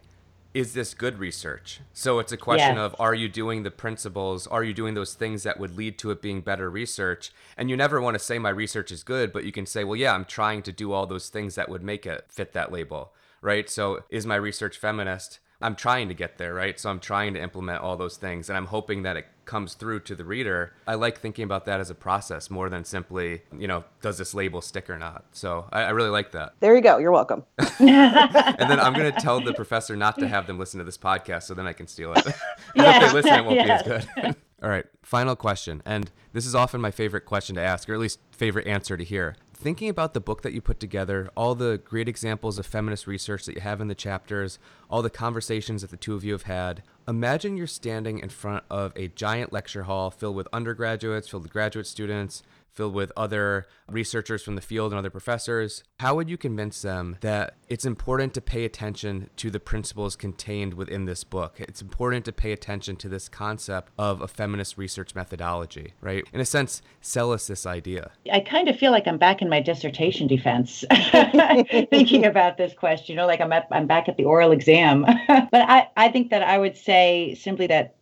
is 0.56 0.74
this 0.74 0.94
good 0.94 1.20
research? 1.20 1.82
So 1.92 2.20
it's 2.20 2.32
a 2.32 2.38
question 2.38 2.78
yes. 2.78 2.86
of 2.86 2.96
are 2.98 3.14
you 3.14 3.28
doing 3.28 3.64
the 3.64 3.72
principles? 3.72 4.48
Are 4.48 4.64
you 4.64 4.74
doing 4.74 4.94
those 4.94 5.14
things 5.14 5.44
that 5.44 5.60
would 5.60 5.76
lead 5.76 6.00
to 6.00 6.12
it 6.12 6.22
being 6.22 6.40
better 6.40 6.70
research? 6.70 7.34
And 7.58 7.70
you 7.70 7.76
never 7.76 8.00
want 8.00 8.16
to 8.16 8.24
say 8.24 8.40
my 8.40 8.52
research 8.52 8.90
is 8.90 9.04
good, 9.04 9.34
but 9.34 9.44
you 9.44 9.52
can 9.52 9.66
say, 9.66 9.84
well, 9.84 9.98
yeah, 9.98 10.14
I'm 10.14 10.24
trying 10.24 10.64
to 10.64 10.72
do 10.72 10.94
all 10.94 11.06
those 11.08 11.28
things 11.28 11.56
that 11.56 11.68
would 11.68 11.84
make 11.84 12.06
it 12.06 12.28
fit 12.30 12.54
that 12.54 12.72
label, 12.72 13.12
right? 13.42 13.70
So 13.70 14.06
is 14.10 14.26
my 14.26 14.38
research 14.38 14.78
feminist? 14.78 15.40
I'm 15.62 15.76
trying 15.76 16.08
to 16.10 16.14
get 16.14 16.38
there, 16.38 16.54
right? 16.54 16.80
So 16.80 16.90
I'm 16.90 17.00
trying 17.00 17.34
to 17.34 17.42
implement 17.42 17.82
all 17.82 17.98
those 17.98 18.18
things 18.18 18.50
and 18.50 18.58
I'm 18.58 18.68
hoping 18.68 19.04
that 19.04 19.18
it 19.18 19.28
comes 19.46 19.76
through 19.76 20.02
to 20.02 20.16
the 20.16 20.26
reader. 20.26 20.74
I 20.88 20.96
like 20.96 21.20
thinking 21.20 21.44
about 21.44 21.66
that 21.66 21.80
as 21.80 21.90
a 21.90 21.96
process 21.96 22.50
more 22.50 22.70
than 22.70 22.84
simply, 22.84 23.44
you 23.58 23.68
know, 23.68 23.84
does 24.02 24.18
this 24.18 24.34
label 24.34 24.62
stick 24.62 24.90
or 24.90 24.98
not? 24.98 25.26
So 25.32 25.68
I, 25.72 25.84
I 25.84 25.90
really 25.92 26.10
like 26.10 26.32
that. 26.32 26.54
There 26.60 26.76
you 26.76 26.82
go. 26.82 26.98
You're 26.98 27.12
welcome. 27.12 27.44
and 27.80 28.70
then 28.70 28.80
I'm 28.80 28.94
going 28.94 29.14
to 29.14 29.20
tell 29.20 29.40
the 29.40 29.54
professor 29.54 29.96
not 29.96 30.18
to 30.20 30.28
have 30.28 30.48
them 30.48 30.60
listen 30.60 30.80
to 30.80 30.84
this 30.84 30.98
podcast 30.98 31.44
so 31.44 31.54
then 31.54 31.68
I 31.68 31.74
can 31.74 31.88
steal 31.88 32.14
it. 32.14 32.26
yeah. 32.76 33.04
if 33.04 33.12
they 33.12 33.14
listen, 33.14 33.34
it 33.34 33.46
won't 33.46 33.56
yes. 33.56 33.84
be 33.84 33.92
as 33.92 34.06
good. 34.06 34.36
all 34.64 34.70
right, 34.70 34.86
final 35.04 35.36
question. 35.36 35.82
And 35.86 36.12
this 36.34 36.46
is 36.46 36.56
often 36.56 36.82
my 36.82 36.92
favorite 36.92 37.26
question 37.26 37.56
to 37.56 37.62
ask, 37.62 37.88
or 37.90 37.94
at 37.94 38.00
least 38.00 38.20
favorite 38.32 38.68
answer 38.68 38.98
to 38.98 39.04
hear 39.04 39.36
thinking 39.56 39.90
about 39.90 40.14
the 40.14 40.20
book 40.20 40.42
that 40.42 40.54
you 40.54 40.62
put 40.62 40.80
together, 40.80 41.30
all 41.36 41.56
the 41.56 41.82
great 41.84 42.08
examples 42.08 42.60
of 42.60 42.66
feminist 42.66 43.08
research 43.08 43.46
that 43.46 43.56
you 43.56 43.62
have 43.62 43.82
in 43.82 43.88
the 43.88 43.96
chapters, 43.96 44.60
all 44.90 45.02
the 45.02 45.10
conversations 45.10 45.82
that 45.82 45.92
the 45.92 45.98
two 45.98 46.14
of 46.14 46.24
you 46.24 46.34
have 46.34 46.44
had, 46.44 46.84
imagine 47.08 47.58
you're 47.58 47.68
standing 47.68 48.20
in 48.20 48.30
front 48.30 48.64
of 48.70 48.92
a 48.96 49.08
giant 49.10 49.54
lecture 49.54 49.84
hall 49.84 50.12
filled 50.12 50.36
with 50.36 50.48
undergraduates, 50.52 51.30
filled 51.30 51.44
with 51.44 51.54
graduate 51.54 51.88
students, 51.88 52.44
filled 52.76 52.94
with 52.94 53.12
other 53.16 53.66
researchers 53.88 54.44
from 54.44 54.56
the 54.56 54.62
field 54.62 54.92
and 54.92 55.00
other 55.00 55.10
professors. 55.10 55.84
How 56.00 56.16
would 56.16 56.30
you 56.30 56.38
convince 56.38 56.82
them 56.82 57.18
that 57.22 57.56
it's 57.70 57.86
important 57.86 58.34
to 58.34 58.42
pay 58.42 58.66
attention 58.66 59.30
to 59.38 59.50
the 59.50 59.60
principles 59.60 60.16
contained 60.16 60.74
within 60.74 61.06
this 61.06 61.24
book? 61.24 61.56
It's 61.60 61.82
important 61.82 62.26
to 62.26 62.32
pay 62.32 62.52
attention 62.52 62.96
to 62.98 63.10
this 63.10 63.30
concept 63.30 63.92
of 63.98 64.22
a 64.22 64.28
feminist 64.28 64.78
research 64.78 65.16
methodology, 65.16 65.94
right? 66.02 66.26
In 66.34 66.42
a 66.42 66.46
sense, 66.46 66.82
sell 67.02 67.32
us 67.32 67.48
this 67.48 67.66
idea. 67.66 68.12
I 68.32 68.42
kind 68.42 68.68
of 68.68 68.78
feel 68.78 68.92
like 68.92 69.08
I'm 69.08 69.18
back 69.18 69.42
in 69.42 69.50
my 69.50 69.62
dissertation 69.62 70.28
defense 70.28 70.84
thinking 71.90 72.26
about 72.26 72.58
this 72.58 72.74
question, 72.74 73.14
you 73.14 73.18
know, 73.18 73.28
like 73.28 73.42
I'm 73.42 73.54
at, 73.54 73.68
I'm 73.72 73.88
back 73.88 74.10
at 74.10 74.18
the 74.18 74.26
oral 74.26 74.52
exam. 74.52 75.06
but 75.28 75.50
I, 75.54 75.90
I 75.96 76.10
think 76.10 76.30
that 76.32 76.44
I 76.44 76.58
would 76.58 76.76
say 76.76 77.36
simply 77.40 77.68
that 77.68 77.96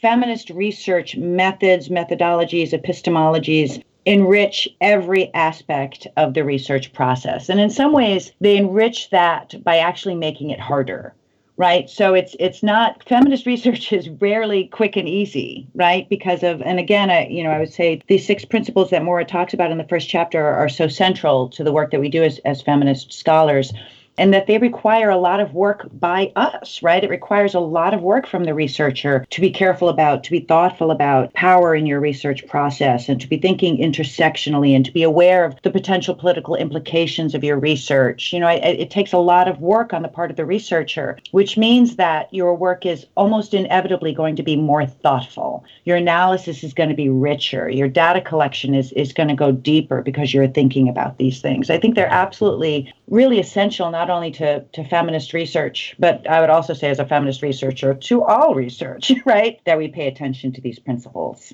feminist 0.00 0.50
research 0.50 1.16
methods, 1.16 1.88
methodologies, 1.88 2.70
epistemologies 2.70 3.82
enrich 4.04 4.68
every 4.80 5.32
aspect 5.34 6.06
of 6.16 6.34
the 6.34 6.44
research 6.44 6.92
process. 6.92 7.48
And 7.48 7.60
in 7.60 7.70
some 7.70 7.92
ways, 7.92 8.32
they 8.40 8.56
enrich 8.56 9.10
that 9.10 9.62
by 9.62 9.78
actually 9.78 10.14
making 10.14 10.50
it 10.50 10.60
harder. 10.60 11.14
Right. 11.56 11.90
So 11.90 12.14
it's 12.14 12.36
it's 12.38 12.62
not 12.62 13.02
feminist 13.02 13.44
research 13.54 13.92
is 13.92 14.08
rarely 14.08 14.68
quick 14.68 14.96
and 14.96 15.08
easy, 15.08 15.66
right? 15.74 16.08
Because 16.08 16.44
of 16.44 16.62
and 16.62 16.78
again, 16.78 17.10
I 17.10 17.26
you 17.26 17.42
know, 17.42 17.50
I 17.50 17.58
would 17.58 17.72
say 17.72 18.00
these 18.06 18.24
six 18.24 18.44
principles 18.44 18.90
that 18.90 19.02
Maura 19.02 19.24
talks 19.24 19.54
about 19.54 19.72
in 19.72 19.78
the 19.78 19.88
first 19.88 20.08
chapter 20.08 20.40
are, 20.40 20.54
are 20.54 20.68
so 20.68 20.86
central 20.86 21.48
to 21.48 21.64
the 21.64 21.72
work 21.72 21.90
that 21.90 22.00
we 22.00 22.08
do 22.08 22.22
as, 22.22 22.38
as 22.44 22.62
feminist 22.62 23.12
scholars 23.12 23.72
and 24.18 24.34
that 24.34 24.46
they 24.46 24.58
require 24.58 25.10
a 25.10 25.16
lot 25.16 25.40
of 25.40 25.54
work 25.54 25.88
by 25.92 26.32
us, 26.36 26.82
right? 26.82 27.04
It 27.04 27.10
requires 27.10 27.54
a 27.54 27.60
lot 27.60 27.94
of 27.94 28.02
work 28.02 28.26
from 28.26 28.44
the 28.44 28.54
researcher 28.54 29.26
to 29.30 29.40
be 29.40 29.50
careful 29.50 29.88
about, 29.88 30.24
to 30.24 30.30
be 30.30 30.40
thoughtful 30.40 30.90
about 30.90 31.32
power 31.34 31.74
in 31.74 31.86
your 31.86 32.00
research 32.00 32.46
process, 32.46 33.08
and 33.08 33.20
to 33.20 33.28
be 33.28 33.38
thinking 33.38 33.78
intersectionally 33.78 34.74
and 34.74 34.84
to 34.84 34.92
be 34.92 35.02
aware 35.02 35.44
of 35.44 35.54
the 35.62 35.70
potential 35.70 36.14
political 36.14 36.56
implications 36.56 37.34
of 37.34 37.44
your 37.44 37.58
research. 37.58 38.32
You 38.32 38.40
know, 38.40 38.48
it, 38.48 38.62
it 38.64 38.90
takes 38.90 39.12
a 39.12 39.18
lot 39.18 39.48
of 39.48 39.60
work 39.60 39.92
on 39.92 40.02
the 40.02 40.08
part 40.08 40.30
of 40.30 40.36
the 40.36 40.44
researcher, 40.44 41.18
which 41.30 41.56
means 41.56 41.96
that 41.96 42.32
your 42.32 42.54
work 42.54 42.84
is 42.84 43.06
almost 43.16 43.54
inevitably 43.54 44.12
going 44.12 44.36
to 44.36 44.42
be 44.42 44.56
more 44.56 44.86
thoughtful. 44.86 45.64
Your 45.84 45.96
analysis 45.96 46.64
is 46.64 46.74
going 46.74 46.88
to 46.88 46.94
be 46.94 47.08
richer. 47.08 47.68
Your 47.68 47.88
data 47.88 48.20
collection 48.20 48.74
is, 48.74 48.92
is 48.92 49.12
going 49.12 49.28
to 49.28 49.34
go 49.34 49.52
deeper 49.52 50.02
because 50.02 50.34
you're 50.34 50.48
thinking 50.48 50.88
about 50.88 51.18
these 51.18 51.40
things. 51.40 51.70
I 51.70 51.78
think 51.78 51.94
they're 51.94 52.12
absolutely 52.12 52.92
really 53.06 53.40
essential, 53.40 53.90
not 53.90 54.07
not 54.08 54.16
only 54.16 54.32
to, 54.32 54.64
to 54.72 54.84
feminist 54.84 55.32
research, 55.32 55.94
but 55.98 56.28
I 56.28 56.40
would 56.40 56.50
also 56.50 56.74
say 56.74 56.88
as 56.90 56.98
a 56.98 57.06
feminist 57.06 57.42
researcher, 57.42 57.94
to 57.94 58.24
all 58.24 58.54
research, 58.54 59.12
right? 59.24 59.60
That 59.66 59.78
we 59.78 59.88
pay 59.88 60.08
attention 60.08 60.52
to 60.52 60.60
these 60.60 60.78
principles. 60.78 61.52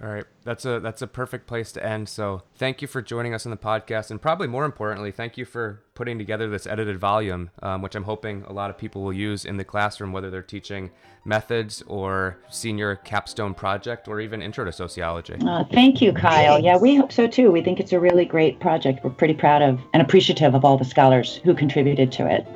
All 0.00 0.08
right, 0.08 0.24
that's 0.44 0.64
a 0.64 0.78
that's 0.78 1.02
a 1.02 1.08
perfect 1.08 1.48
place 1.48 1.72
to 1.72 1.84
end. 1.84 2.08
So 2.08 2.42
thank 2.54 2.80
you 2.80 2.86
for 2.86 3.02
joining 3.02 3.34
us 3.34 3.46
on 3.46 3.50
the 3.50 3.56
podcast, 3.56 4.12
and 4.12 4.22
probably 4.22 4.46
more 4.46 4.64
importantly, 4.64 5.10
thank 5.10 5.36
you 5.36 5.44
for 5.44 5.82
putting 5.94 6.18
together 6.18 6.48
this 6.48 6.68
edited 6.68 6.98
volume, 6.98 7.50
um, 7.64 7.82
which 7.82 7.96
I'm 7.96 8.04
hoping 8.04 8.44
a 8.46 8.52
lot 8.52 8.70
of 8.70 8.78
people 8.78 9.02
will 9.02 9.12
use 9.12 9.44
in 9.44 9.56
the 9.56 9.64
classroom, 9.64 10.12
whether 10.12 10.30
they're 10.30 10.40
teaching 10.40 10.92
methods 11.24 11.82
or 11.88 12.38
senior 12.48 12.94
capstone 12.94 13.54
project 13.54 14.06
or 14.06 14.20
even 14.20 14.40
intro 14.40 14.64
to 14.64 14.70
sociology. 14.70 15.34
Uh, 15.44 15.64
thank 15.72 16.00
you, 16.00 16.12
Kyle. 16.12 16.60
Yeah, 16.60 16.78
we 16.78 16.94
hope 16.94 17.10
so 17.10 17.26
too. 17.26 17.50
We 17.50 17.60
think 17.60 17.80
it's 17.80 17.92
a 17.92 17.98
really 17.98 18.24
great 18.24 18.60
project. 18.60 19.02
We're 19.02 19.10
pretty 19.10 19.34
proud 19.34 19.62
of 19.62 19.80
and 19.94 20.00
appreciative 20.00 20.54
of 20.54 20.64
all 20.64 20.78
the 20.78 20.84
scholars 20.84 21.40
who 21.42 21.56
contributed 21.56 22.12
to 22.12 22.32
it. 22.32 22.46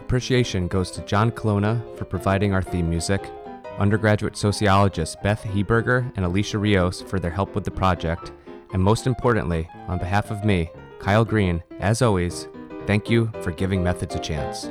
Appreciation 0.00 0.68
goes 0.68 0.90
to 0.92 1.00
John 1.02 1.30
Colonna 1.30 1.82
for 1.96 2.04
providing 2.04 2.52
our 2.52 2.62
theme 2.62 2.90
music 2.90 3.30
undergraduate 3.78 4.36
sociologists 4.36 5.16
Beth 5.22 5.42
Heberger 5.42 6.12
and 6.16 6.24
Alicia 6.24 6.58
Rios 6.58 7.02
for 7.02 7.18
their 7.18 7.30
help 7.30 7.54
with 7.54 7.64
the 7.64 7.70
project, 7.70 8.32
and 8.72 8.82
most 8.82 9.06
importantly, 9.06 9.68
on 9.86 9.98
behalf 9.98 10.30
of 10.30 10.44
me, 10.44 10.70
Kyle 10.98 11.24
Green, 11.24 11.62
as 11.80 12.02
always, 12.02 12.48
thank 12.86 13.08
you 13.08 13.30
for 13.40 13.52
giving 13.52 13.82
methods 13.82 14.14
a 14.14 14.18
chance. 14.18 14.68